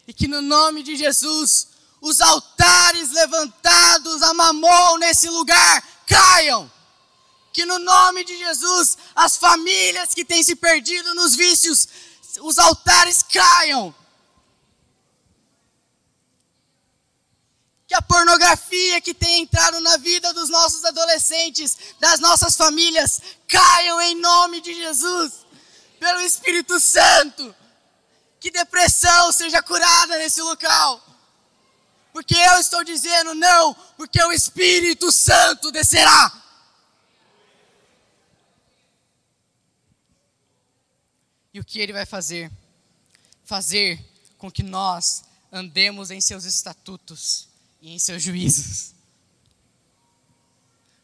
E 0.06 0.14
que 0.14 0.28
no 0.28 0.40
nome 0.40 0.84
de 0.84 0.94
Jesus, 0.94 1.66
os 2.00 2.20
altares 2.20 3.10
levantados 3.10 4.22
a 4.22 4.32
mamon 4.32 4.98
nesse 4.98 5.28
lugar 5.28 5.82
caiam 6.06 6.70
que 7.52 7.66
no 7.66 7.78
nome 7.78 8.24
de 8.24 8.36
Jesus, 8.38 8.96
as 9.14 9.36
famílias 9.36 10.14
que 10.14 10.24
têm 10.24 10.42
se 10.42 10.56
perdido 10.56 11.14
nos 11.14 11.34
vícios, 11.34 11.86
os 12.40 12.58
altares 12.58 13.22
caiam. 13.22 13.94
Que 17.86 17.94
a 17.94 18.02
pornografia 18.02 19.00
que 19.00 19.12
tem 19.12 19.42
entrado 19.42 19.80
na 19.80 19.96
vida 19.98 20.32
dos 20.32 20.48
nossos 20.48 20.84
adolescentes, 20.84 21.76
das 22.00 22.20
nossas 22.20 22.56
famílias, 22.56 23.20
caiam 23.46 24.00
em 24.00 24.14
nome 24.14 24.60
de 24.60 24.74
Jesus, 24.74 25.46
pelo 26.00 26.20
Espírito 26.20 26.80
Santo. 26.80 27.54
Que 28.40 28.50
depressão 28.50 29.30
seja 29.30 29.62
curada 29.62 30.16
nesse 30.18 30.40
local. 30.40 31.00
Porque 32.12 32.34
eu 32.34 32.58
estou 32.58 32.82
dizendo 32.82 33.34
não, 33.34 33.74
porque 33.96 34.22
o 34.22 34.32
Espírito 34.32 35.12
Santo 35.12 35.70
descerá. 35.70 36.41
E 41.52 41.60
o 41.60 41.64
que 41.64 41.78
ele 41.78 41.92
vai 41.92 42.06
fazer? 42.06 42.50
Fazer 43.44 44.02
com 44.38 44.50
que 44.50 44.62
nós 44.62 45.24
andemos 45.50 46.10
em 46.10 46.20
seus 46.20 46.44
estatutos 46.44 47.48
e 47.80 47.90
em 47.90 47.98
seus 47.98 48.22
juízos. 48.22 48.94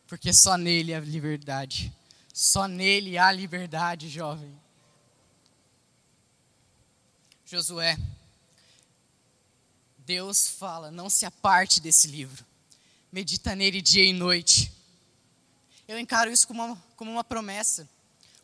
Porque 0.07 0.33
só 0.33 0.57
nele 0.57 0.95
há 0.95 1.01
liberdade, 1.01 1.93
Só 2.33 2.67
nele 2.67 3.19
há 3.19 3.31
liberdade, 3.31 4.09
jovem. 4.09 4.59
Josué, 7.45 7.99
Deus 9.99 10.49
fala: 10.49 10.91
não 10.91 11.11
se 11.11 11.27
aparte 11.27 11.81
desse 11.81 12.07
livro, 12.07 12.45
medita 13.13 13.55
nele 13.55 13.83
dia 13.83 14.05
e 14.05 14.13
noite. 14.13 14.73
Eu 15.87 15.99
encaro 15.99 16.31
isso 16.31 16.47
como 16.47 16.65
uma, 16.65 16.85
como 16.97 17.11
uma 17.11 17.25
promessa, 17.25 17.89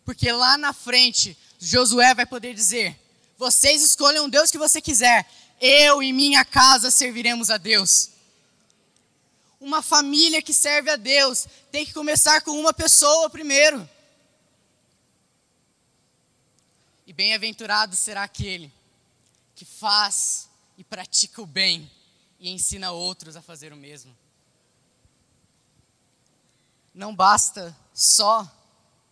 porque 0.05 0.31
lá 0.31 0.59
na 0.59 0.73
frente, 0.73 1.37
Josué 1.65 2.15
vai 2.15 2.27
poder 2.27 2.55
dizer: 2.55 2.99
vocês 3.39 3.83
escolhem 3.83 4.21
o 4.21 4.29
Deus 4.29 4.51
que 4.51 4.59
você 4.59 4.81
quiser, 4.81 5.27
eu 5.61 6.03
e 6.03 6.13
minha 6.13 6.45
casa 6.45 6.91
serviremos 6.91 7.51
a 7.51 7.57
Deus. 7.57 8.11
Uma 9.59 9.81
família 9.81 10.43
que 10.43 10.53
serve 10.53 10.91
a 10.91 10.97
Deus 10.97 11.47
tem 11.73 11.87
que 11.87 11.95
começar 11.95 12.43
com 12.43 12.51
uma 12.53 12.75
pessoa 12.75 13.31
primeiro. 13.31 13.89
E 17.07 17.13
bem-aventurado 17.13 17.97
será 17.97 18.25
aquele 18.25 18.71
que 19.55 19.65
faz 19.65 20.49
e 20.77 20.85
pratica 20.85 21.41
o 21.41 21.47
bem 21.47 21.91
e 22.39 22.51
ensina 22.51 22.91
outros 22.93 23.37
a 23.37 23.43
fazer 23.43 23.73
o 23.73 23.77
mesmo. 23.77 24.15
Não 26.93 27.15
basta 27.15 27.75
só 27.95 28.51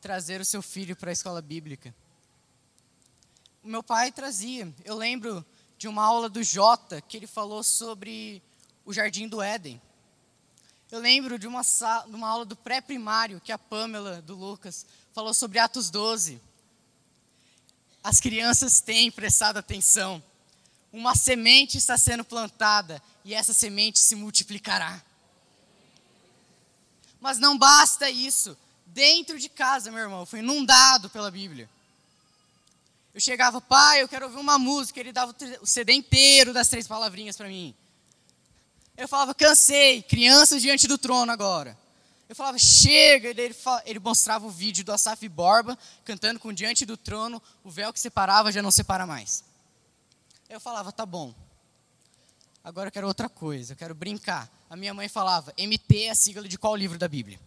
trazer 0.02 0.40
o 0.40 0.44
seu 0.44 0.60
filho 0.60 0.94
para 0.94 1.10
a 1.10 1.12
escola 1.12 1.40
bíblica. 1.40 1.94
Meu 3.62 3.82
pai 3.82 4.10
trazia. 4.10 4.74
Eu 4.84 4.96
lembro 4.96 5.44
de 5.78 5.86
uma 5.86 6.02
aula 6.04 6.28
do 6.28 6.42
Jota 6.42 7.00
que 7.00 7.16
ele 7.16 7.28
falou 7.28 7.62
sobre 7.62 8.42
o 8.84 8.92
Jardim 8.92 9.28
do 9.28 9.40
Éden. 9.40 9.80
Eu 10.90 10.98
lembro 10.98 11.38
de 11.38 11.46
uma, 11.46 11.62
de 11.62 12.14
uma 12.14 12.28
aula 12.28 12.44
do 12.44 12.56
pré-primário 12.56 13.40
que 13.40 13.52
a 13.52 13.58
Pamela, 13.58 14.20
do 14.20 14.34
Lucas, 14.34 14.84
falou 15.12 15.32
sobre 15.32 15.60
Atos 15.60 15.90
12. 15.90 16.40
As 18.02 18.18
crianças 18.18 18.80
têm 18.80 19.12
prestado 19.12 19.58
atenção. 19.58 20.20
Uma 20.92 21.14
semente 21.14 21.78
está 21.78 21.96
sendo 21.96 22.24
plantada 22.24 23.00
e 23.24 23.32
essa 23.32 23.54
semente 23.54 24.00
se 24.00 24.16
multiplicará. 24.16 25.00
Mas 27.20 27.38
não 27.38 27.56
basta 27.56 28.10
isso. 28.10 28.58
Dentro 28.86 29.38
de 29.38 29.48
casa, 29.48 29.92
meu 29.92 30.00
irmão, 30.00 30.26
foi 30.26 30.40
inundado 30.40 31.08
pela 31.08 31.30
Bíblia. 31.30 31.70
Eu 33.14 33.20
chegava, 33.20 33.60
pai, 33.60 34.02
eu 34.02 34.08
quero 34.08 34.26
ouvir 34.26 34.38
uma 34.38 34.58
música. 34.58 34.98
Ele 34.98 35.12
dava 35.12 35.34
o 35.60 35.66
CD 35.66 35.92
inteiro 35.92 36.52
das 36.52 36.68
três 36.68 36.86
palavrinhas 36.86 37.36
para 37.36 37.48
mim. 37.48 37.74
Eu 38.96 39.08
falava, 39.08 39.34
cansei, 39.34 40.02
crianças 40.02 40.62
diante 40.62 40.86
do 40.86 40.96
trono 40.96 41.30
agora. 41.32 41.78
Eu 42.32 42.36
falava, 42.36 42.58
chega, 42.58 43.28
ele, 43.28 43.54
ele 43.84 43.98
mostrava 43.98 44.46
o 44.46 44.50
vídeo 44.50 44.82
do 44.82 44.90
Asaf 44.90 45.28
Borba 45.28 45.78
cantando 46.02 46.40
com 46.40 46.50
Diante 46.50 46.86
do 46.86 46.96
Trono, 46.96 47.42
o 47.62 47.70
véu 47.70 47.92
que 47.92 48.00
separava 48.00 48.50
já 48.50 48.62
não 48.62 48.70
separa 48.70 49.06
mais. 49.06 49.44
Eu 50.48 50.58
falava, 50.58 50.90
tá 50.90 51.04
bom. 51.04 51.34
Agora 52.64 52.88
eu 52.88 52.92
quero 52.92 53.06
outra 53.06 53.28
coisa, 53.28 53.74
eu 53.74 53.76
quero 53.76 53.94
brincar. 53.94 54.48
A 54.70 54.76
minha 54.76 54.94
mãe 54.94 55.08
falava, 55.08 55.52
MT 55.58 56.04
é 56.04 56.10
a 56.10 56.14
sigla 56.14 56.48
de 56.48 56.56
qual 56.56 56.74
livro 56.74 56.96
da 56.96 57.06
Bíblia? 57.06 57.38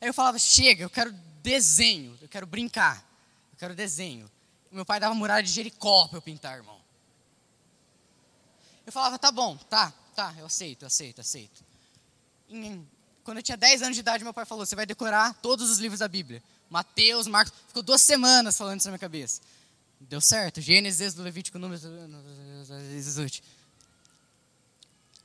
Aí 0.00 0.08
eu 0.08 0.14
falava, 0.14 0.38
chega, 0.38 0.84
eu 0.84 0.90
quero 0.90 1.12
desenho, 1.42 2.16
eu 2.22 2.28
quero 2.28 2.46
brincar, 2.46 3.04
quero 3.64 3.74
desenho. 3.74 4.30
Meu 4.70 4.84
pai 4.84 5.00
dava 5.00 5.14
muralha 5.14 5.42
de 5.42 5.50
Jericó 5.50 6.06
para 6.08 6.18
eu 6.18 6.22
pintar, 6.22 6.58
irmão. 6.58 6.78
Eu 8.84 8.92
falava, 8.92 9.18
tá 9.18 9.32
bom, 9.32 9.56
tá, 9.56 9.90
tá, 10.14 10.34
eu 10.38 10.44
aceito, 10.44 10.84
aceito, 10.84 11.20
aceito. 11.22 11.64
Quando 13.22 13.38
eu 13.38 13.42
tinha 13.42 13.56
10 13.56 13.82
anos 13.82 13.96
de 13.96 14.00
idade, 14.00 14.22
meu 14.22 14.34
pai 14.34 14.44
falou, 14.44 14.66
você 14.66 14.76
vai 14.76 14.84
decorar 14.84 15.32
todos 15.40 15.70
os 15.70 15.78
livros 15.78 16.00
da 16.00 16.08
Bíblia. 16.08 16.42
Mateus, 16.68 17.26
Marcos, 17.26 17.54
ficou 17.68 17.82
duas 17.82 18.02
semanas 18.02 18.58
falando 18.58 18.80
isso 18.80 18.88
na 18.88 18.92
minha 18.92 18.98
cabeça. 18.98 19.40
Deu 19.98 20.20
certo, 20.20 20.60
Gênesis, 20.60 21.14
do 21.14 21.22
Levítico, 21.22 21.58
Números, 21.58 21.82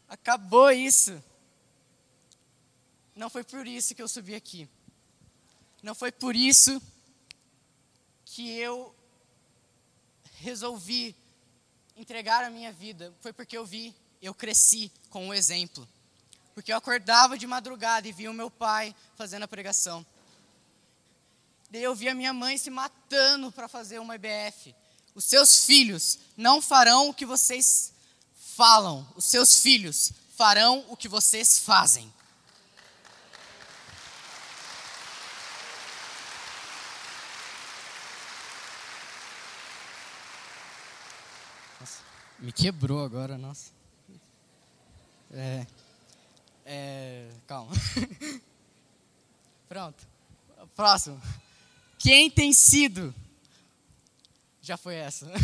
Acabou 0.08 0.72
isso. 0.72 1.22
Não 3.14 3.30
foi 3.30 3.44
por 3.44 3.68
isso 3.68 3.94
que 3.94 4.02
eu 4.02 4.08
subi 4.08 4.34
aqui. 4.34 4.70
Não 5.84 5.94
foi 5.94 6.12
por 6.12 6.36
isso 6.36 6.82
que 8.32 8.52
eu 8.52 8.94
resolvi 10.40 11.16
entregar 11.98 12.44
a 12.44 12.50
minha 12.50 12.72
vida 12.72 13.14
foi 13.22 13.34
porque 13.34 13.58
eu 13.58 13.66
vi, 13.66 13.96
eu 14.22 14.34
cresci 14.34 14.92
com 15.10 15.30
o 15.30 15.34
exemplo. 15.34 15.88
Porque 16.54 16.72
eu 16.72 16.78
acordava 16.78 17.38
de 17.38 17.48
madrugada 17.48 18.08
e 18.08 18.12
via 18.12 18.30
o 18.30 18.34
meu 18.34 18.52
pai 18.52 18.96
fazendo 19.16 19.44
a 19.44 19.48
pregação. 19.48 20.06
Daí 21.72 21.84
eu 21.84 21.96
via 21.96 22.14
minha 22.14 22.34
mãe 22.34 22.58
se 22.58 22.70
matando 22.70 23.52
para 23.52 23.68
fazer 23.68 24.00
uma 24.00 24.16
IBF. 24.16 24.76
Os 25.16 25.26
seus 25.26 25.66
filhos 25.66 26.20
não 26.38 26.62
farão 26.62 27.10
o 27.10 27.14
que 27.14 27.26
vocês 27.26 27.94
falam, 28.56 29.08
os 29.16 29.26
seus 29.26 29.60
filhos 29.60 30.12
farão 30.36 30.86
o 30.90 30.96
que 30.96 31.08
vocês 31.08 31.60
fazem. 31.60 32.14
Me 42.42 42.54
quebrou 42.54 43.04
agora, 43.04 43.38
nossa. 43.38 43.70
É. 45.32 45.68
É. 46.66 47.30
Calma. 47.46 47.74
Pronto. 49.68 50.08
Próximo. 50.74 51.22
Quem 51.98 52.32
tem 52.32 52.54
sido. 52.54 53.14
Já 54.62 54.78
foi 54.78 54.96
essa. 54.96 55.30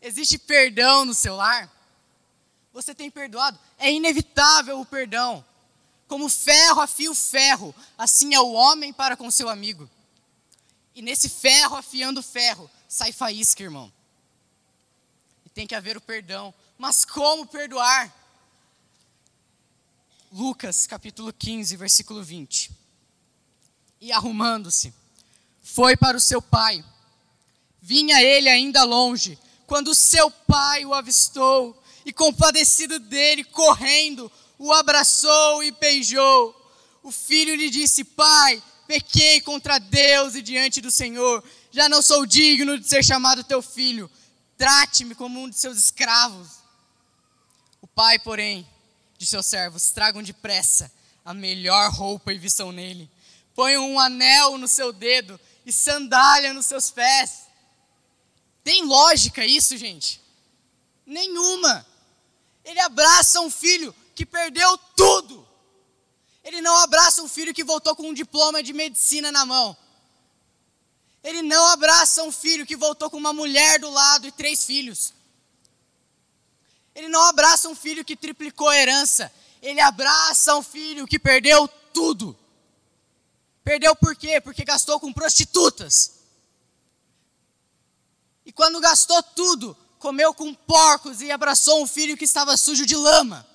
Existe 0.00 0.38
perdão 0.38 1.04
no 1.04 1.14
seu 1.14 1.34
lar? 1.34 1.68
Você 2.72 2.94
tem 2.94 3.10
perdoado? 3.10 3.58
É 3.76 3.92
inevitável 3.92 4.80
o 4.80 4.86
perdão. 4.86 5.44
Como 6.06 6.28
ferro 6.28 6.80
afia 6.80 7.10
o 7.10 7.14
ferro, 7.14 7.74
assim 7.98 8.34
é 8.34 8.40
o 8.40 8.52
homem 8.52 8.92
para 8.92 9.16
com 9.16 9.28
seu 9.32 9.48
amigo. 9.48 9.90
E 10.98 11.02
nesse 11.02 11.28
ferro 11.28 11.76
afiando 11.76 12.20
ferro, 12.20 12.68
sai 12.88 13.12
faísca, 13.12 13.62
irmão. 13.62 13.92
E 15.46 15.48
tem 15.48 15.64
que 15.64 15.76
haver 15.76 15.96
o 15.96 16.00
perdão. 16.00 16.52
Mas 16.76 17.04
como 17.04 17.46
perdoar? 17.46 18.12
Lucas 20.32 20.88
capítulo 20.88 21.32
15, 21.32 21.76
versículo 21.76 22.24
20. 22.24 22.72
E 24.00 24.10
arrumando-se, 24.10 24.92
foi 25.62 25.96
para 25.96 26.16
o 26.16 26.20
seu 26.20 26.42
pai. 26.42 26.84
Vinha 27.80 28.20
ele 28.20 28.48
ainda 28.48 28.82
longe, 28.82 29.38
quando 29.68 29.94
seu 29.94 30.28
pai 30.32 30.84
o 30.84 30.92
avistou, 30.92 31.80
e 32.04 32.12
compadecido 32.12 32.98
dele, 32.98 33.44
correndo, 33.44 34.32
o 34.58 34.72
abraçou 34.72 35.62
e 35.62 35.70
beijou. 35.70 36.52
O 37.04 37.12
filho 37.12 37.54
lhe 37.54 37.70
disse: 37.70 38.02
Pai, 38.02 38.60
pequei 38.88 39.42
contra 39.42 39.78
Deus 39.78 40.34
e 40.34 40.40
diante 40.40 40.80
do 40.80 40.90
Senhor, 40.90 41.44
já 41.70 41.90
não 41.90 42.00
sou 42.00 42.24
digno 42.24 42.78
de 42.78 42.88
ser 42.88 43.04
chamado 43.04 43.44
teu 43.44 43.60
filho, 43.60 44.10
trate-me 44.56 45.14
como 45.14 45.38
um 45.38 45.48
de 45.48 45.56
seus 45.56 45.76
escravos. 45.78 46.48
O 47.82 47.86
pai, 47.86 48.18
porém, 48.18 48.66
de 49.18 49.26
seus 49.26 49.44
servos, 49.44 49.90
tragam 49.90 50.22
depressa 50.22 50.90
a 51.22 51.34
melhor 51.34 51.92
roupa 51.92 52.32
e 52.32 52.38
vistam 52.38 52.72
nele, 52.72 53.10
ponham 53.54 53.88
um 53.88 54.00
anel 54.00 54.56
no 54.56 54.66
seu 54.66 54.90
dedo 54.90 55.38
e 55.66 55.70
sandália 55.70 56.54
nos 56.54 56.64
seus 56.64 56.90
pés. 56.90 57.46
Tem 58.64 58.82
lógica 58.84 59.44
isso, 59.44 59.76
gente? 59.76 60.18
Nenhuma. 61.04 61.86
Ele 62.64 62.80
abraça 62.80 63.40
um 63.40 63.50
filho 63.50 63.94
que 64.14 64.24
perdeu 64.24 64.78
tudo 64.96 65.47
ele 66.48 66.62
não 66.62 66.74
abraça 66.76 67.22
um 67.22 67.28
filho 67.28 67.52
que 67.52 67.62
voltou 67.62 67.94
com 67.94 68.08
um 68.08 68.14
diploma 68.14 68.62
de 68.62 68.72
medicina 68.72 69.30
na 69.30 69.44
mão. 69.44 69.76
Ele 71.22 71.42
não 71.42 71.66
abraça 71.66 72.22
um 72.22 72.32
filho 72.32 72.64
que 72.64 72.74
voltou 72.74 73.10
com 73.10 73.18
uma 73.18 73.34
mulher 73.34 73.78
do 73.78 73.90
lado 73.90 74.26
e 74.26 74.32
três 74.32 74.64
filhos. 74.64 75.12
Ele 76.94 77.06
não 77.06 77.22
abraça 77.24 77.68
um 77.68 77.74
filho 77.74 78.02
que 78.02 78.16
triplicou 78.16 78.66
a 78.66 78.76
herança. 78.78 79.30
Ele 79.60 79.78
abraça 79.78 80.56
um 80.56 80.62
filho 80.62 81.06
que 81.06 81.18
perdeu 81.18 81.68
tudo. 81.92 82.34
Perdeu 83.62 83.94
por 83.94 84.16
quê? 84.16 84.40
Porque 84.40 84.64
gastou 84.64 84.98
com 84.98 85.12
prostitutas. 85.12 86.14
E 88.46 88.50
quando 88.52 88.80
gastou 88.80 89.22
tudo, 89.22 89.76
comeu 89.98 90.32
com 90.32 90.54
porcos 90.54 91.20
e 91.20 91.30
abraçou 91.30 91.82
um 91.82 91.86
filho 91.86 92.16
que 92.16 92.24
estava 92.24 92.56
sujo 92.56 92.86
de 92.86 92.96
lama. 92.96 93.46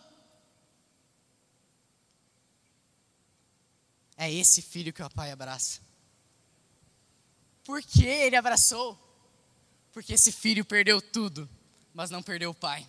É 4.23 4.31
esse 4.31 4.61
filho 4.61 4.93
que 4.93 5.03
o 5.03 5.09
pai 5.09 5.31
abraça. 5.31 5.81
Por 7.65 7.81
que 7.81 8.05
ele 8.05 8.37
abraçou? 8.37 8.97
Porque 9.91 10.13
esse 10.13 10.31
filho 10.31 10.63
perdeu 10.63 11.01
tudo, 11.01 11.49
mas 11.93 12.09
não 12.09 12.23
perdeu 12.23 12.51
o 12.51 12.55
pai. 12.55 12.87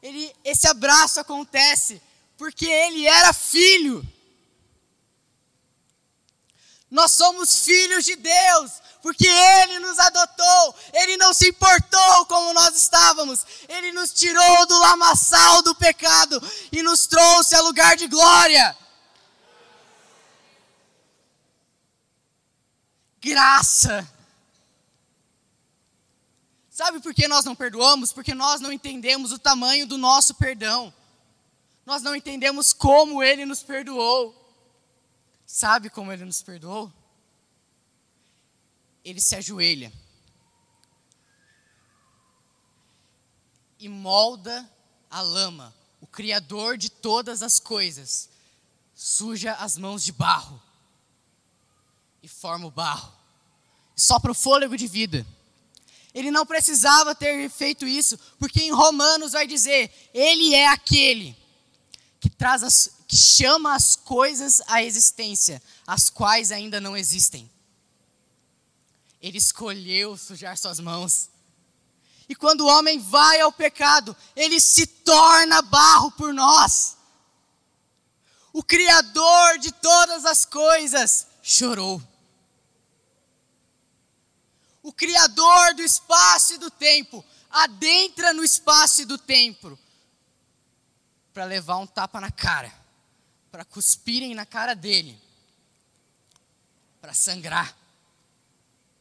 ele, 0.00 0.32
esse 0.44 0.68
abraço 0.68 1.18
acontece 1.18 2.00
porque 2.38 2.66
ele 2.66 3.06
era 3.06 3.32
filho. 3.32 4.06
Nós 6.90 7.12
somos 7.12 7.64
filhos 7.64 8.04
de 8.04 8.14
Deus, 8.14 8.72
porque 9.02 9.26
Ele 9.26 9.78
nos 9.80 9.98
adotou, 9.98 10.74
Ele 10.92 11.16
não 11.16 11.34
se 11.34 11.48
importou 11.48 12.26
como 12.26 12.52
nós 12.52 12.76
estávamos, 12.76 13.44
Ele 13.68 13.92
nos 13.92 14.12
tirou 14.12 14.66
do 14.66 14.78
lamaçal 14.78 15.62
do 15.62 15.74
pecado 15.74 16.40
e 16.70 16.82
nos 16.82 17.06
trouxe 17.06 17.54
a 17.56 17.62
lugar 17.62 17.96
de 17.96 18.06
glória. 18.06 18.76
Graça. 23.20 24.08
Sabe 26.70 27.00
por 27.00 27.14
que 27.14 27.26
nós 27.26 27.44
não 27.44 27.56
perdoamos? 27.56 28.12
Porque 28.12 28.34
nós 28.34 28.60
não 28.60 28.72
entendemos 28.72 29.32
o 29.32 29.38
tamanho 29.38 29.86
do 29.86 29.98
nosso 29.98 30.34
perdão. 30.34 30.94
Nós 31.84 32.02
não 32.02 32.14
entendemos 32.14 32.72
como 32.72 33.22
Ele 33.22 33.44
nos 33.46 33.62
perdoou. 33.62 34.45
Sabe 35.46 35.88
como 35.88 36.12
Ele 36.12 36.24
nos 36.24 36.42
perdoou? 36.42 36.92
Ele 39.04 39.20
se 39.20 39.36
ajoelha 39.36 39.92
e 43.78 43.88
molda 43.88 44.68
a 45.10 45.20
lama, 45.20 45.74
o 46.00 46.06
Criador 46.06 46.76
de 46.76 46.90
todas 46.90 47.42
as 47.42 47.58
coisas, 47.58 48.28
suja 48.94 49.52
as 49.54 49.76
mãos 49.76 50.02
de 50.02 50.12
barro 50.12 50.60
e 52.22 52.28
forma 52.28 52.66
o 52.66 52.70
barro, 52.70 53.12
sopra 53.94 54.32
o 54.32 54.34
fôlego 54.34 54.76
de 54.76 54.86
vida. 54.86 55.26
Ele 56.12 56.30
não 56.30 56.46
precisava 56.46 57.14
ter 57.14 57.48
feito 57.50 57.86
isso, 57.86 58.18
porque 58.38 58.62
em 58.62 58.72
Romanos 58.72 59.32
vai 59.32 59.46
dizer: 59.46 59.92
Ele 60.14 60.54
é 60.54 60.66
aquele 60.66 61.36
que 62.18 62.30
traz 62.30 62.62
as, 62.62 62.95
que 63.06 63.16
chama 63.16 63.74
as 63.74 63.94
coisas 63.94 64.60
à 64.66 64.82
existência, 64.82 65.62
as 65.86 66.10
quais 66.10 66.50
ainda 66.50 66.80
não 66.80 66.96
existem. 66.96 67.50
Ele 69.20 69.38
escolheu 69.38 70.16
sujar 70.16 70.56
suas 70.56 70.80
mãos. 70.80 71.30
E 72.28 72.34
quando 72.34 72.62
o 72.62 72.66
homem 72.66 72.98
vai 72.98 73.40
ao 73.40 73.52
pecado, 73.52 74.16
ele 74.34 74.60
se 74.60 74.86
torna 74.86 75.62
barro 75.62 76.10
por 76.12 76.34
nós. 76.34 76.96
O 78.52 78.62
Criador 78.62 79.58
de 79.58 79.70
todas 79.70 80.24
as 80.24 80.44
coisas 80.44 81.26
chorou. 81.42 82.02
O 84.82 84.92
Criador 84.92 85.74
do 85.74 85.82
espaço 85.82 86.54
e 86.54 86.58
do 86.58 86.70
tempo 86.70 87.24
adentra 87.50 88.32
no 88.32 88.44
espaço 88.44 89.02
e 89.02 89.04
do 89.04 89.18
tempo 89.18 89.78
para 91.32 91.44
levar 91.44 91.76
um 91.76 91.86
tapa 91.86 92.20
na 92.20 92.30
cara, 92.30 92.72
para 93.56 93.64
cuspirem 93.64 94.34
na 94.34 94.44
cara 94.44 94.74
dele, 94.74 95.18
para 97.00 97.14
sangrar, 97.14 97.74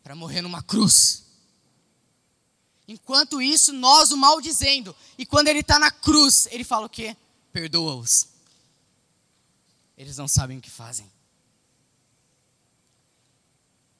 para 0.01 0.15
morrer 0.15 0.41
numa 0.41 0.63
cruz. 0.63 1.25
Enquanto 2.87 3.41
isso, 3.41 3.73
nós 3.73 4.13
o 4.13 4.17
maldizendo. 4.17 4.95
E 5.17 5.25
quando 5.25 5.49
ele 5.49 5.59
está 5.59 5.77
na 5.77 5.91
cruz, 5.91 6.47
ele 6.51 6.63
fala 6.63 6.85
o 6.85 6.89
quê? 6.89 7.17
Perdoa-os. 7.51 8.29
Eles 9.97 10.15
não 10.15 10.25
sabem 10.25 10.57
o 10.57 10.61
que 10.61 10.71
fazem. 10.71 11.11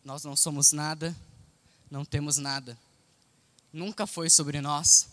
Nós 0.05 0.23
não 0.23 0.37
somos 0.37 0.71
nada, 0.71 1.13
não 1.91 2.05
temos 2.05 2.37
nada. 2.37 2.77
Nunca 3.73 4.07
foi 4.07 4.29
sobre 4.29 4.61
nós, 4.61 5.09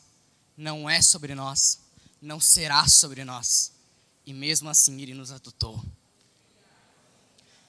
não 0.57 0.89
é 0.89 1.03
sobre 1.03 1.35
nós 1.35 1.81
não 2.23 2.39
será 2.39 2.87
sobre 2.87 3.25
nós. 3.25 3.72
E 4.25 4.33
mesmo 4.33 4.69
assim 4.69 5.01
ele 5.01 5.15
nos 5.15 5.33
adotou. 5.33 5.83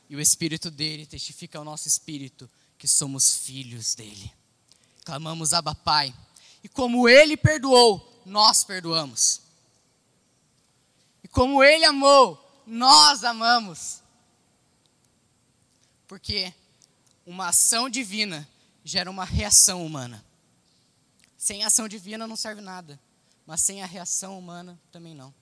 E 0.10 0.16
o 0.16 0.20
Espírito 0.20 0.70
dele 0.70 1.06
testifica 1.06 1.58
ao 1.58 1.63
nosso 1.63 1.88
espírito 1.88 2.50
que 2.78 2.88
somos 2.88 3.36
filhos 3.38 3.96
dele. 3.96 4.32
Clamamos 5.04 5.54
Abba 5.54 5.74
Pai. 5.74 6.13
E 6.63 6.70
como 6.70 7.10
ele 7.10 7.36
perdoou, 7.36 8.22
nós 8.26 8.63
perdoamos. 8.63 9.42
E 11.24 11.28
como 11.28 11.63
ele 11.63 11.86
amou, 11.86 12.63
nós 12.68 13.24
amamos. 13.24 14.02
Porque 16.08 16.54
uma 17.26 17.48
ação 17.48 17.89
divina 17.89 18.48
gera 18.84 19.10
uma 19.10 19.26
reação 19.26 19.86
humana. 19.86 20.24
Sem 21.38 21.63
ação 21.63 21.88
divina 21.88 22.28
não 22.28 22.36
serve 22.36 22.62
nada 22.62 23.00
mas 23.46 23.62
sem 23.62 23.84
a 23.84 23.86
reação 23.86 24.38
humana 24.38 24.80
também 24.92 25.13
não. 25.13 25.34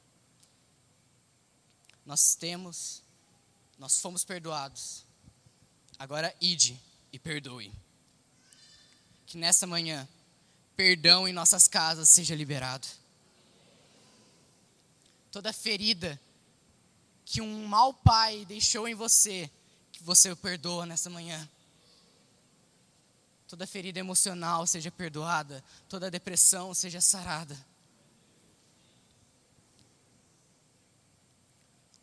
Nós 2.06 2.36
temos, 2.36 3.02
nós 3.78 4.00
fomos 4.00 4.24
perdoados. 4.24 5.06
Agora 5.98 6.36
ide 6.42 6.80
e 7.12 7.20
perdoe. 7.20 7.72
Que 9.26 9.38
nessa 9.38 9.68
manhã, 9.68 10.08
perdão 10.76 11.28
em 11.28 11.34
nossas 11.34 11.68
casas 11.68 12.10
seja 12.10 12.36
liberado. 12.36 12.88
Toda 15.32 15.54
ferida 15.54 16.20
que 17.24 17.40
um 17.40 17.66
mau 17.66 17.94
pai 17.94 18.46
deixou 18.46 18.88
em 18.88 18.94
você, 18.94 19.50
que 19.92 20.04
você 20.04 20.30
o 20.32 20.36
perdoa 20.36 20.86
nessa 20.86 21.10
manhã. 21.10 21.50
Toda 23.48 23.68
ferida 23.68 24.00
emocional 24.00 24.66
seja 24.66 24.92
perdoada, 24.92 25.64
toda 25.88 26.12
depressão 26.12 26.74
seja 26.74 27.00
sarada. 27.00 27.58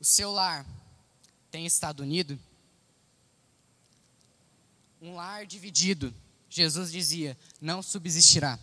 O 0.00 0.04
seu 0.04 0.30
lar 0.30 0.64
tem 1.50 1.66
estado 1.66 2.00
unido? 2.00 2.38
Um 5.00 5.14
lar 5.14 5.46
dividido, 5.46 6.14
Jesus 6.48 6.90
dizia, 6.90 7.38
não 7.61 7.82
subsistirá. 7.82 8.58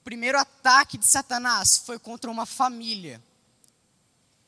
O 0.00 0.04
primeiro 0.04 0.38
ataque 0.38 0.96
de 0.96 1.06
Satanás 1.06 1.76
foi 1.78 1.98
contra 1.98 2.30
uma 2.30 2.46
família 2.46 3.22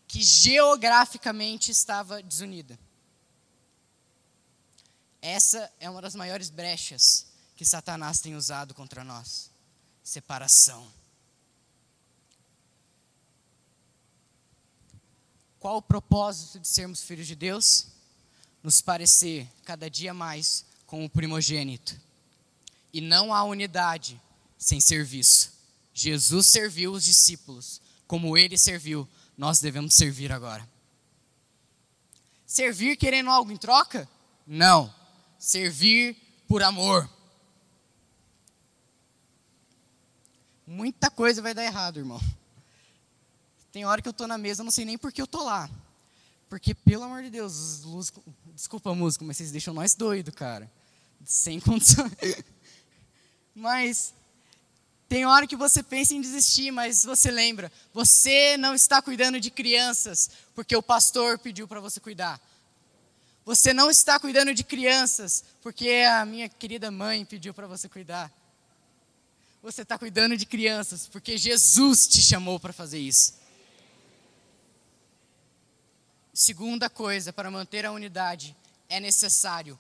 que 0.08 0.22
geograficamente 0.22 1.70
estava 1.70 2.22
desunida. 2.22 2.78
Essa 5.22 5.70
é 5.78 5.88
uma 5.88 6.00
das 6.00 6.14
maiores 6.14 6.48
brechas 6.48 7.26
que 7.54 7.64
Satanás 7.64 8.20
tem 8.20 8.34
usado 8.34 8.74
contra 8.74 9.04
nós 9.04 9.50
separação. 10.02 10.90
Qual 15.60 15.76
o 15.76 15.82
propósito 15.82 16.58
de 16.58 16.66
sermos 16.66 17.02
filhos 17.02 17.26
de 17.26 17.36
Deus? 17.36 17.86
Nos 18.62 18.80
parecer 18.80 19.46
cada 19.62 19.90
dia 19.90 20.14
mais 20.14 20.64
com 20.86 21.04
o 21.04 21.10
primogênito. 21.10 22.00
E 22.92 23.00
não 23.02 23.32
há 23.32 23.44
unidade 23.44 24.18
sem 24.58 24.80
serviço. 24.80 25.52
Jesus 25.92 26.46
serviu 26.46 26.92
os 26.92 27.04
discípulos, 27.04 27.80
como 28.06 28.38
ele 28.38 28.56
serviu, 28.56 29.06
nós 29.36 29.60
devemos 29.60 29.94
servir 29.94 30.32
agora. 30.32 30.66
Servir 32.46 32.96
querendo 32.96 33.30
algo 33.30 33.52
em 33.52 33.56
troca? 33.56 34.08
Não. 34.46 34.92
Servir 35.38 36.16
por 36.48 36.62
amor. 36.62 37.08
Muita 40.66 41.10
coisa 41.10 41.42
vai 41.42 41.52
dar 41.52 41.64
errado, 41.64 41.98
irmão. 41.98 42.20
Tem 43.72 43.84
hora 43.84 44.02
que 44.02 44.08
eu 44.08 44.12
tô 44.12 44.26
na 44.26 44.36
mesa, 44.36 44.64
não 44.64 44.70
sei 44.70 44.84
nem 44.84 44.98
por 44.98 45.12
que 45.12 45.22
eu 45.22 45.26
tô 45.26 45.44
lá. 45.44 45.70
Porque, 46.48 46.74
pelo 46.74 47.04
amor 47.04 47.22
de 47.22 47.30
Deus, 47.30 47.84
os 47.84 48.12
desculpa 48.54 48.94
músico, 48.94 49.24
mas 49.24 49.36
vocês 49.36 49.52
deixam 49.52 49.72
nós 49.72 49.94
doido, 49.94 50.32
cara. 50.32 50.70
Sem 51.24 51.60
condição. 51.60 52.10
mas 53.54 54.12
tem 55.08 55.26
hora 55.26 55.46
que 55.46 55.56
você 55.56 55.82
pensa 55.82 56.14
em 56.14 56.20
desistir, 56.20 56.70
mas 56.70 57.04
você 57.04 57.30
lembra, 57.32 57.70
você 57.92 58.56
não 58.56 58.74
está 58.74 59.02
cuidando 59.02 59.40
de 59.40 59.50
crianças 59.50 60.30
porque 60.54 60.74
o 60.76 60.82
pastor 60.82 61.38
pediu 61.38 61.66
para 61.66 61.80
você 61.80 61.98
cuidar. 61.98 62.40
Você 63.44 63.72
não 63.72 63.90
está 63.90 64.20
cuidando 64.20 64.54
de 64.54 64.62
crianças 64.62 65.44
porque 65.62 66.04
a 66.08 66.24
minha 66.24 66.48
querida 66.48 66.90
mãe 66.90 67.24
pediu 67.24 67.52
para 67.52 67.66
você 67.66 67.88
cuidar. 67.88 68.30
Você 69.62 69.82
está 69.82 69.98
cuidando 69.98 70.36
de 70.36 70.46
crianças 70.46 71.08
porque 71.08 71.36
Jesus 71.36 72.06
te 72.06 72.22
chamou 72.22 72.60
para 72.60 72.72
fazer 72.72 72.98
isso. 72.98 73.39
Segunda 76.40 76.88
coisa, 76.88 77.34
para 77.34 77.50
manter 77.50 77.84
a 77.84 77.92
unidade, 77.92 78.56
é 78.88 78.98
necessário 78.98 79.78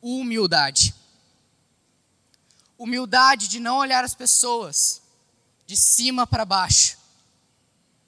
humildade. 0.00 0.94
Humildade 2.78 3.48
de 3.48 3.58
não 3.58 3.78
olhar 3.78 4.04
as 4.04 4.14
pessoas 4.14 5.02
de 5.66 5.76
cima 5.76 6.24
para 6.24 6.44
baixo. 6.44 6.96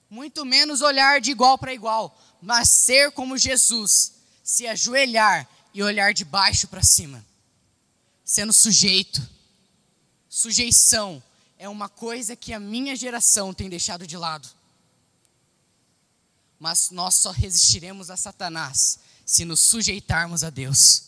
Muito 0.08 0.44
menos 0.44 0.80
olhar 0.80 1.20
de 1.20 1.32
igual 1.32 1.58
para 1.58 1.74
igual, 1.74 2.16
mas 2.40 2.70
ser 2.70 3.10
como 3.10 3.36
Jesus, 3.36 4.12
se 4.44 4.64
ajoelhar 4.68 5.48
e 5.74 5.82
olhar 5.82 6.14
de 6.14 6.24
baixo 6.24 6.68
para 6.68 6.84
cima. 6.84 7.26
Sendo 8.24 8.52
sujeito. 8.52 9.28
Sujeição 10.28 11.20
é 11.58 11.68
uma 11.68 11.88
coisa 11.88 12.36
que 12.36 12.52
a 12.52 12.60
minha 12.60 12.94
geração 12.94 13.52
tem 13.52 13.68
deixado 13.68 14.06
de 14.06 14.16
lado. 14.16 14.48
Mas 16.58 16.90
nós 16.90 17.14
só 17.14 17.30
resistiremos 17.30 18.10
a 18.10 18.16
Satanás 18.16 18.98
se 19.24 19.44
nos 19.44 19.60
sujeitarmos 19.60 20.42
a 20.42 20.50
Deus. 20.50 21.04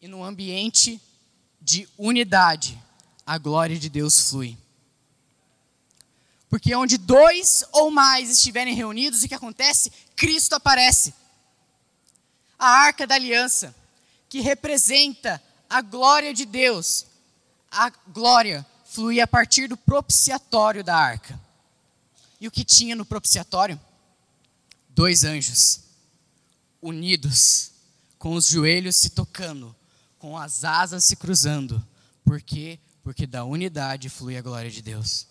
E 0.00 0.08
no 0.08 0.24
ambiente 0.24 1.00
de 1.60 1.88
unidade, 1.96 2.82
a 3.24 3.38
glória 3.38 3.78
de 3.78 3.88
Deus 3.88 4.30
flui. 4.30 4.58
Porque 6.48 6.74
onde 6.74 6.98
dois 6.98 7.64
ou 7.72 7.90
mais 7.90 8.28
estiverem 8.28 8.74
reunidos, 8.74 9.22
o 9.22 9.28
que 9.28 9.34
acontece? 9.34 9.90
Cristo 10.14 10.54
aparece. 10.54 11.14
A 12.58 12.68
arca 12.68 13.06
da 13.06 13.14
aliança, 13.14 13.74
que 14.28 14.40
representa 14.40 15.42
a 15.68 15.80
glória 15.80 16.34
de 16.34 16.44
Deus, 16.44 17.06
a 17.70 17.88
glória 18.08 18.66
flui 18.84 19.20
a 19.20 19.26
partir 19.26 19.68
do 19.68 19.76
propiciatório 19.76 20.84
da 20.84 20.94
arca. 20.94 21.40
E 22.42 22.48
o 22.48 22.50
que 22.50 22.64
tinha 22.64 22.96
no 22.96 23.04
propiciatório? 23.04 23.80
Dois 24.88 25.22
anjos, 25.22 25.84
unidos, 26.82 27.70
com 28.18 28.34
os 28.34 28.48
joelhos 28.48 28.96
se 28.96 29.10
tocando, 29.10 29.72
com 30.18 30.36
as 30.36 30.64
asas 30.64 31.04
se 31.04 31.14
cruzando. 31.14 31.80
Por 32.24 32.42
quê? 32.42 32.80
Porque 33.04 33.28
da 33.28 33.44
unidade 33.44 34.08
flui 34.08 34.36
a 34.36 34.42
glória 34.42 34.72
de 34.72 34.82
Deus. 34.82 35.28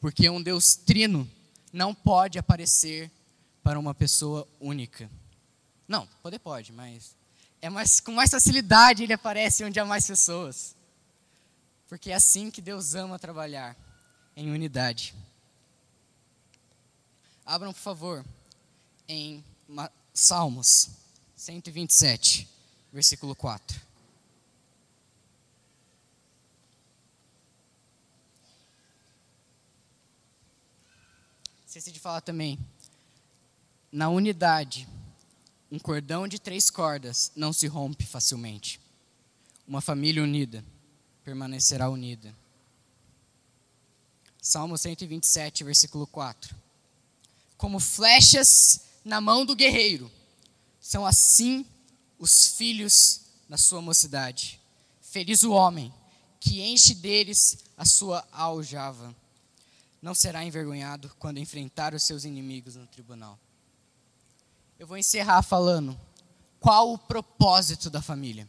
Porque 0.00 0.30
um 0.30 0.42
Deus 0.42 0.74
trino 0.74 1.30
não 1.70 1.94
pode 1.94 2.38
aparecer 2.38 3.10
para 3.62 3.78
uma 3.78 3.94
pessoa 3.94 4.48
única. 4.58 5.10
Não, 5.86 6.08
poder 6.22 6.38
pode, 6.38 6.72
mas 6.72 7.14
é 7.60 7.68
mais, 7.68 8.00
com 8.00 8.12
mais 8.12 8.30
facilidade 8.30 9.02
ele 9.02 9.12
aparece 9.12 9.64
onde 9.64 9.78
há 9.78 9.84
mais 9.84 10.06
pessoas. 10.06 10.74
Porque 11.86 12.10
é 12.10 12.14
assim 12.14 12.50
que 12.50 12.62
Deus 12.62 12.94
ama 12.94 13.18
trabalhar, 13.18 13.76
em 14.34 14.50
unidade. 14.50 15.14
Abram, 17.46 17.72
por 17.72 17.78
favor, 17.78 18.24
em 19.06 19.44
Salmos 20.12 20.88
127, 21.36 22.48
versículo 22.92 23.36
4. 23.36 23.80
Esqueci 31.64 31.92
de 31.92 32.00
falar 32.00 32.20
também. 32.20 32.58
Na 33.92 34.08
unidade, 34.08 34.88
um 35.70 35.78
cordão 35.78 36.26
de 36.26 36.40
três 36.40 36.68
cordas 36.68 37.30
não 37.36 37.52
se 37.52 37.68
rompe 37.68 38.04
facilmente. 38.04 38.80
Uma 39.68 39.80
família 39.80 40.20
unida 40.20 40.64
permanecerá 41.22 41.88
unida. 41.88 42.34
Salmo 44.42 44.76
127, 44.76 45.62
versículo 45.62 46.08
4. 46.08 46.65
Como 47.56 47.80
flechas 47.80 48.80
na 49.04 49.20
mão 49.20 49.44
do 49.44 49.56
guerreiro, 49.56 50.10
são 50.80 51.06
assim 51.06 51.64
os 52.18 52.48
filhos 52.56 53.22
na 53.48 53.56
sua 53.56 53.80
mocidade. 53.80 54.60
Feliz 55.00 55.42
o 55.42 55.52
homem 55.52 55.92
que 56.40 56.62
enche 56.62 56.94
deles 56.94 57.64
a 57.76 57.84
sua 57.84 58.26
aljava. 58.30 59.14
Não 60.00 60.14
será 60.14 60.44
envergonhado 60.44 61.10
quando 61.18 61.38
enfrentar 61.38 61.94
os 61.94 62.02
seus 62.02 62.24
inimigos 62.24 62.76
no 62.76 62.86
tribunal. 62.86 63.38
Eu 64.78 64.86
vou 64.86 64.96
encerrar 64.96 65.42
falando 65.42 65.98
qual 66.60 66.92
o 66.92 66.98
propósito 66.98 67.88
da 67.88 68.02
família. 68.02 68.48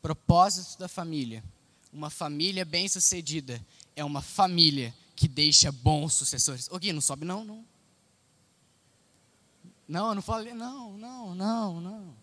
Propósito 0.00 0.78
da 0.78 0.88
família. 0.88 1.44
Uma 1.92 2.08
família 2.08 2.64
bem-sucedida 2.64 3.64
é 3.94 4.04
uma 4.04 4.22
família 4.22 4.94
que 5.20 5.28
deixa 5.28 5.70
bons 5.70 6.14
sucessores. 6.14 6.66
Ô 6.70 6.78
Gui, 6.78 6.94
não 6.94 7.02
sobe 7.02 7.26
não, 7.26 7.44
não. 7.44 7.62
Não, 9.86 10.08
eu 10.08 10.14
não 10.14 10.22
falei, 10.22 10.54
não, 10.54 10.96
não, 10.96 11.34
não, 11.34 11.78
não. 11.78 12.16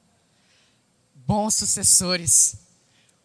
Bons 1.14 1.54
sucessores. 1.54 2.58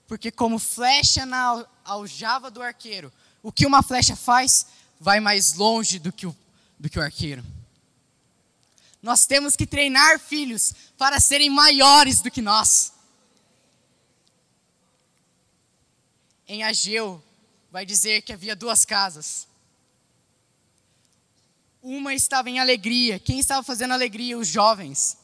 Porque 0.06 0.30
como 0.30 0.58
flecha 0.58 1.24
na 1.24 1.66
aljava 1.82 2.50
do 2.50 2.60
arqueiro, 2.60 3.10
o 3.42 3.50
que 3.50 3.64
uma 3.64 3.82
flecha 3.82 4.14
faz 4.14 4.66
vai 5.00 5.20
mais 5.20 5.54
longe 5.54 5.98
do 5.98 6.12
que 6.12 6.26
o, 6.26 6.36
do 6.78 6.90
que 6.90 6.98
o 6.98 7.02
arqueiro. 7.02 7.42
Nós 9.00 9.24
temos 9.24 9.56
que 9.56 9.66
treinar 9.66 10.20
filhos 10.20 10.74
para 10.98 11.18
serem 11.18 11.48
maiores 11.48 12.20
do 12.20 12.30
que 12.30 12.42
nós. 12.42 12.92
em 16.46 16.62
Ageu, 16.62 17.24
vai 17.70 17.86
dizer 17.86 18.20
que 18.20 18.32
havia 18.34 18.54
duas 18.54 18.84
casas. 18.84 19.48
Uma 21.82 22.14
estava 22.14 22.48
em 22.48 22.60
alegria. 22.60 23.18
Quem 23.18 23.40
estava 23.40 23.62
fazendo 23.62 23.92
alegria? 23.92 24.38
Os 24.38 24.46
jovens. 24.46 25.18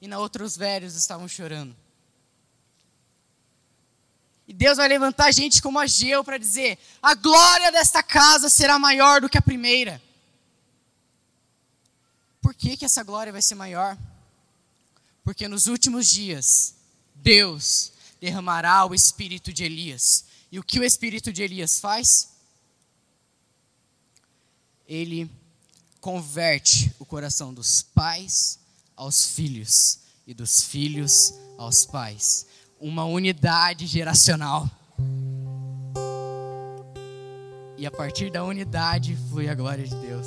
E 0.00 0.08
na 0.08 0.18
outra, 0.18 0.44
os 0.44 0.56
velhos 0.56 0.96
estavam 0.96 1.28
chorando. 1.28 1.74
E 4.46 4.52
Deus 4.52 4.76
vai 4.76 4.88
levantar 4.88 5.32
gente 5.32 5.62
como 5.62 5.78
Ageu 5.78 6.22
para 6.24 6.36
dizer: 6.36 6.78
a 7.00 7.14
glória 7.14 7.70
desta 7.70 8.02
casa 8.02 8.48
será 8.48 8.78
maior 8.78 9.20
do 9.20 9.28
que 9.28 9.38
a 9.38 9.42
primeira. 9.42 10.02
Por 12.42 12.52
que, 12.52 12.76
que 12.76 12.84
essa 12.84 13.02
glória 13.02 13.32
vai 13.32 13.40
ser 13.40 13.54
maior? 13.54 13.96
Porque 15.22 15.48
nos 15.48 15.66
últimos 15.66 16.06
dias, 16.06 16.74
Deus 17.14 17.92
derramará 18.20 18.84
o 18.84 18.94
espírito 18.94 19.50
de 19.50 19.64
Elias 19.64 20.26
e 20.52 20.58
o 20.58 20.62
que 20.62 20.78
o 20.78 20.84
espírito 20.84 21.32
de 21.32 21.42
Elias 21.42 21.78
faz? 21.78 22.34
Ele 24.86 25.30
converte 26.04 26.94
o 26.98 27.06
coração 27.06 27.54
dos 27.54 27.80
pais 27.80 28.58
aos 28.94 29.24
filhos 29.24 30.00
e 30.26 30.34
dos 30.34 30.62
filhos 30.62 31.32
aos 31.56 31.86
pais. 31.86 32.44
Uma 32.78 33.06
unidade 33.06 33.86
geracional. 33.86 34.68
E 37.78 37.86
a 37.86 37.90
partir 37.90 38.30
da 38.30 38.44
unidade 38.44 39.16
flui 39.30 39.48
a 39.48 39.54
glória 39.54 39.86
de 39.86 39.96
Deus. 39.96 40.26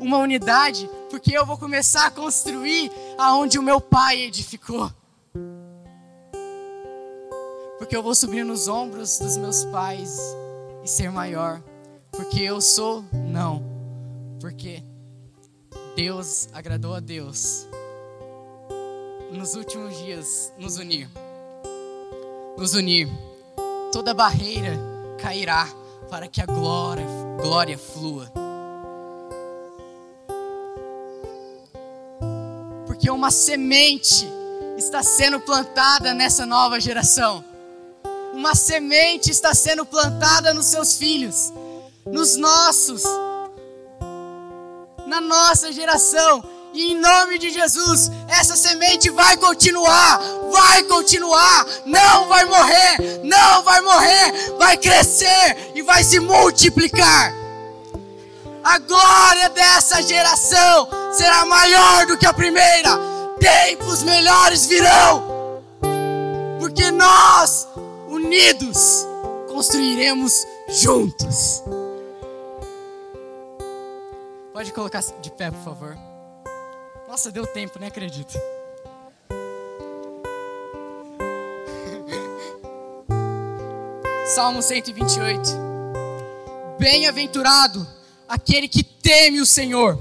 Uma 0.00 0.18
unidade, 0.18 0.90
porque 1.08 1.38
eu 1.38 1.46
vou 1.46 1.56
começar 1.56 2.06
a 2.06 2.10
construir 2.10 2.90
aonde 3.16 3.60
o 3.60 3.62
meu 3.62 3.80
pai 3.80 4.22
edificou 4.22 4.92
porque 7.78 7.96
eu 7.96 8.02
vou 8.02 8.12
subir 8.12 8.44
nos 8.44 8.66
ombros 8.66 9.20
dos 9.20 9.36
meus 9.36 9.64
pais 9.66 10.18
e 10.82 10.88
ser 10.88 11.12
maior, 11.12 11.62
porque 12.10 12.40
eu 12.40 12.60
sou, 12.60 13.04
não, 13.12 13.77
porque 14.40 14.82
Deus 15.96 16.48
agradou 16.52 16.94
a 16.94 17.00
Deus 17.00 17.66
nos 19.30 19.54
últimos 19.54 19.96
dias 19.98 20.52
nos 20.58 20.78
unir, 20.78 21.08
nos 22.56 22.74
unir, 22.74 23.08
toda 23.92 24.14
barreira 24.14 24.72
cairá 25.20 25.68
para 26.08 26.26
que 26.26 26.40
a 26.40 26.46
glória, 26.46 27.04
glória 27.40 27.76
flua. 27.76 28.32
Porque 32.86 33.10
uma 33.10 33.30
semente 33.30 34.26
está 34.78 35.02
sendo 35.02 35.40
plantada 35.40 36.14
nessa 36.14 36.46
nova 36.46 36.80
geração. 36.80 37.44
Uma 38.32 38.54
semente 38.54 39.30
está 39.30 39.54
sendo 39.54 39.84
plantada 39.84 40.54
nos 40.54 40.66
seus 40.66 40.96
filhos, 40.96 41.52
nos 42.06 42.36
nossos, 42.36 43.02
na 45.08 45.20
nossa 45.20 45.72
geração. 45.72 46.44
E 46.74 46.92
em 46.92 47.00
nome 47.00 47.38
de 47.38 47.50
Jesus, 47.50 48.10
essa 48.28 48.54
semente 48.54 49.08
vai 49.08 49.36
continuar, 49.38 50.20
vai 50.52 50.82
continuar, 50.84 51.66
não 51.86 52.28
vai 52.28 52.44
morrer, 52.44 53.20
não 53.24 53.62
vai 53.62 53.80
morrer, 53.80 54.54
vai 54.58 54.76
crescer 54.76 55.72
e 55.74 55.82
vai 55.82 56.04
se 56.04 56.20
multiplicar. 56.20 57.32
A 58.62 58.78
glória 58.78 59.48
dessa 59.48 60.02
geração 60.02 60.88
será 61.12 61.46
maior 61.46 62.06
do 62.06 62.18
que 62.18 62.26
a 62.26 62.34
primeira. 62.34 62.90
Tempos 63.40 64.02
melhores 64.02 64.66
virão, 64.66 65.62
porque 66.60 66.90
nós 66.90 67.66
unidos, 68.08 69.06
construiremos 69.48 70.46
juntos. 70.68 71.62
Pode 74.58 74.72
colocar 74.72 75.00
de 75.22 75.30
pé, 75.30 75.52
por 75.52 75.62
favor. 75.62 75.96
Nossa, 77.06 77.30
deu 77.30 77.46
tempo, 77.46 77.78
nem 77.78 77.88
acredito. 77.88 78.36
Salmo 84.34 84.60
128. 84.60 85.48
Bem-aventurado 86.76 87.86
aquele 88.26 88.66
que 88.66 88.82
teme 88.82 89.40
o 89.40 89.46
Senhor 89.46 89.96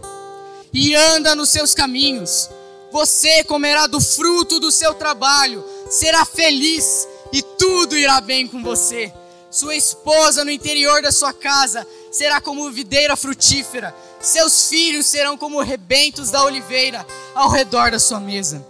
e 0.74 0.96
anda 0.96 1.36
nos 1.36 1.50
seus 1.50 1.76
caminhos. 1.76 2.50
Você 2.92 3.44
comerá 3.44 3.86
do 3.86 4.02
fruto 4.02 4.60
do 4.60 4.72
seu 4.72 4.96
trabalho 4.96 5.64
será 5.88 6.26
feliz 6.26 7.08
e 7.32 7.44
tudo 7.44 7.96
irá 7.96 8.20
bem 8.20 8.48
com 8.48 8.64
você. 8.64 9.14
Sua 9.52 9.76
esposa 9.76 10.44
no 10.44 10.50
interior 10.50 11.02
da 11.04 11.12
sua 11.12 11.32
casa 11.32 11.86
será 12.12 12.42
como 12.42 12.72
videira 12.72 13.16
frutífera. 13.16 13.96
Seus 14.20 14.68
filhos 14.68 15.06
serão 15.06 15.38
como 15.38 15.62
rebentos 15.62 16.32
da 16.32 16.44
oliveira 16.44 17.06
ao 17.36 17.50
redor 17.50 17.92
da 17.92 18.00
sua 18.00 18.20
mesa. 18.20 18.66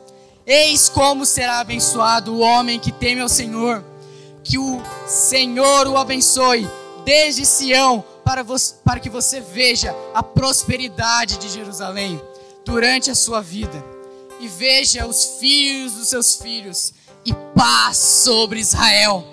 Eis 0.45 0.89
como 0.89 1.25
será 1.25 1.59
abençoado 1.59 2.33
o 2.33 2.39
homem 2.39 2.79
que 2.79 2.91
teme 2.91 3.21
ao 3.21 3.29
Senhor. 3.29 3.83
Que 4.43 4.57
o 4.57 4.81
Senhor 5.07 5.87
o 5.87 5.97
abençoe 5.97 6.69
desde 7.03 7.45
Sião 7.45 8.03
para, 8.23 8.43
você, 8.43 8.75
para 8.83 8.99
que 8.99 9.09
você 9.09 9.39
veja 9.39 9.95
a 10.13 10.21
prosperidade 10.21 11.37
de 11.37 11.49
Jerusalém 11.49 12.21
durante 12.65 13.09
a 13.09 13.15
sua 13.15 13.41
vida 13.41 13.83
e 14.39 14.47
veja 14.47 15.05
os 15.05 15.37
filhos 15.39 15.93
dos 15.93 16.09
seus 16.09 16.35
filhos 16.35 16.93
e 17.25 17.33
paz 17.55 17.97
sobre 17.97 18.59
Israel. 18.59 19.25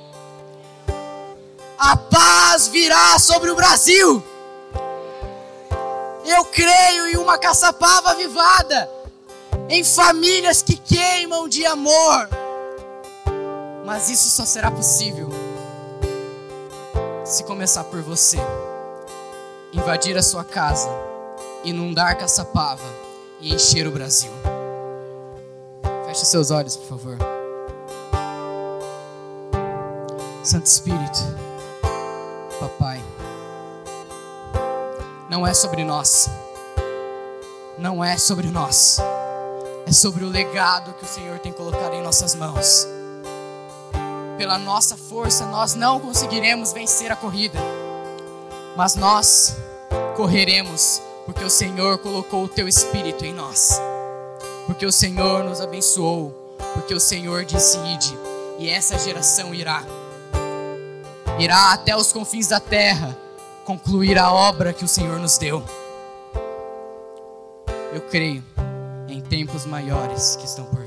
A 1.78 1.96
paz 1.96 2.68
virá 2.68 3.18
sobre 3.18 3.50
o 3.50 3.56
Brasil. 3.56 4.22
Eu 6.24 6.44
creio 6.46 7.06
em 7.08 7.16
uma 7.16 7.38
caçapava 7.38 8.10
avivada, 8.10 8.90
em 9.68 9.84
famílias 9.84 10.62
que 10.62 10.76
queimam 10.76 11.48
de 11.48 11.66
amor. 11.66 12.28
Mas 13.84 14.08
isso 14.08 14.30
só 14.30 14.44
será 14.44 14.70
possível 14.70 15.28
se 17.24 17.44
começar 17.44 17.84
por 17.84 18.00
você. 18.00 18.38
Invadir 19.72 20.16
a 20.16 20.22
sua 20.22 20.44
casa, 20.44 20.88
inundar 21.64 22.16
Caçapava 22.16 22.84
e 23.40 23.54
encher 23.54 23.86
o 23.86 23.90
Brasil. 23.90 24.30
Feche 26.06 26.24
seus 26.24 26.50
olhos, 26.50 26.76
por 26.76 26.86
favor. 26.86 27.18
Santo 30.42 30.66
Espírito, 30.66 31.20
Papai, 32.60 33.02
não 35.34 35.44
é 35.44 35.52
sobre 35.52 35.82
nós, 35.82 36.30
não 37.76 38.04
é 38.04 38.16
sobre 38.16 38.46
nós, 38.52 38.98
é 39.84 39.90
sobre 39.90 40.22
o 40.22 40.28
legado 40.28 40.94
que 40.94 41.04
o 41.04 41.08
Senhor 41.08 41.40
tem 41.40 41.50
colocado 41.50 41.92
em 41.94 42.02
nossas 42.02 42.36
mãos. 42.36 42.86
Pela 44.38 44.56
nossa 44.58 44.96
força, 44.96 45.44
nós 45.46 45.74
não 45.74 45.98
conseguiremos 45.98 46.72
vencer 46.72 47.10
a 47.10 47.16
corrida, 47.16 47.58
mas 48.76 48.94
nós 48.94 49.56
correremos, 50.14 51.02
porque 51.26 51.42
o 51.42 51.50
Senhor 51.50 51.98
colocou 51.98 52.44
o 52.44 52.48
teu 52.48 52.68
Espírito 52.68 53.24
em 53.24 53.34
nós. 53.34 53.80
Porque 54.66 54.86
o 54.86 54.92
Senhor 54.92 55.42
nos 55.42 55.60
abençoou, 55.60 56.30
porque 56.74 56.94
o 56.94 57.00
Senhor 57.00 57.44
disse: 57.44 57.76
Ide, 57.78 58.16
e 58.60 58.70
essa 58.70 58.96
geração 59.00 59.52
irá, 59.52 59.82
irá 61.40 61.72
até 61.72 61.96
os 61.96 62.12
confins 62.12 62.46
da 62.46 62.60
terra 62.60 63.23
concluir 63.64 64.18
a 64.18 64.30
obra 64.30 64.72
que 64.72 64.84
o 64.84 64.88
Senhor 64.88 65.18
nos 65.18 65.38
deu. 65.38 65.64
Eu 67.92 68.02
creio 68.02 68.44
em 69.08 69.20
tempos 69.20 69.64
maiores 69.64 70.36
que 70.36 70.44
estão 70.44 70.64
por. 70.66 70.83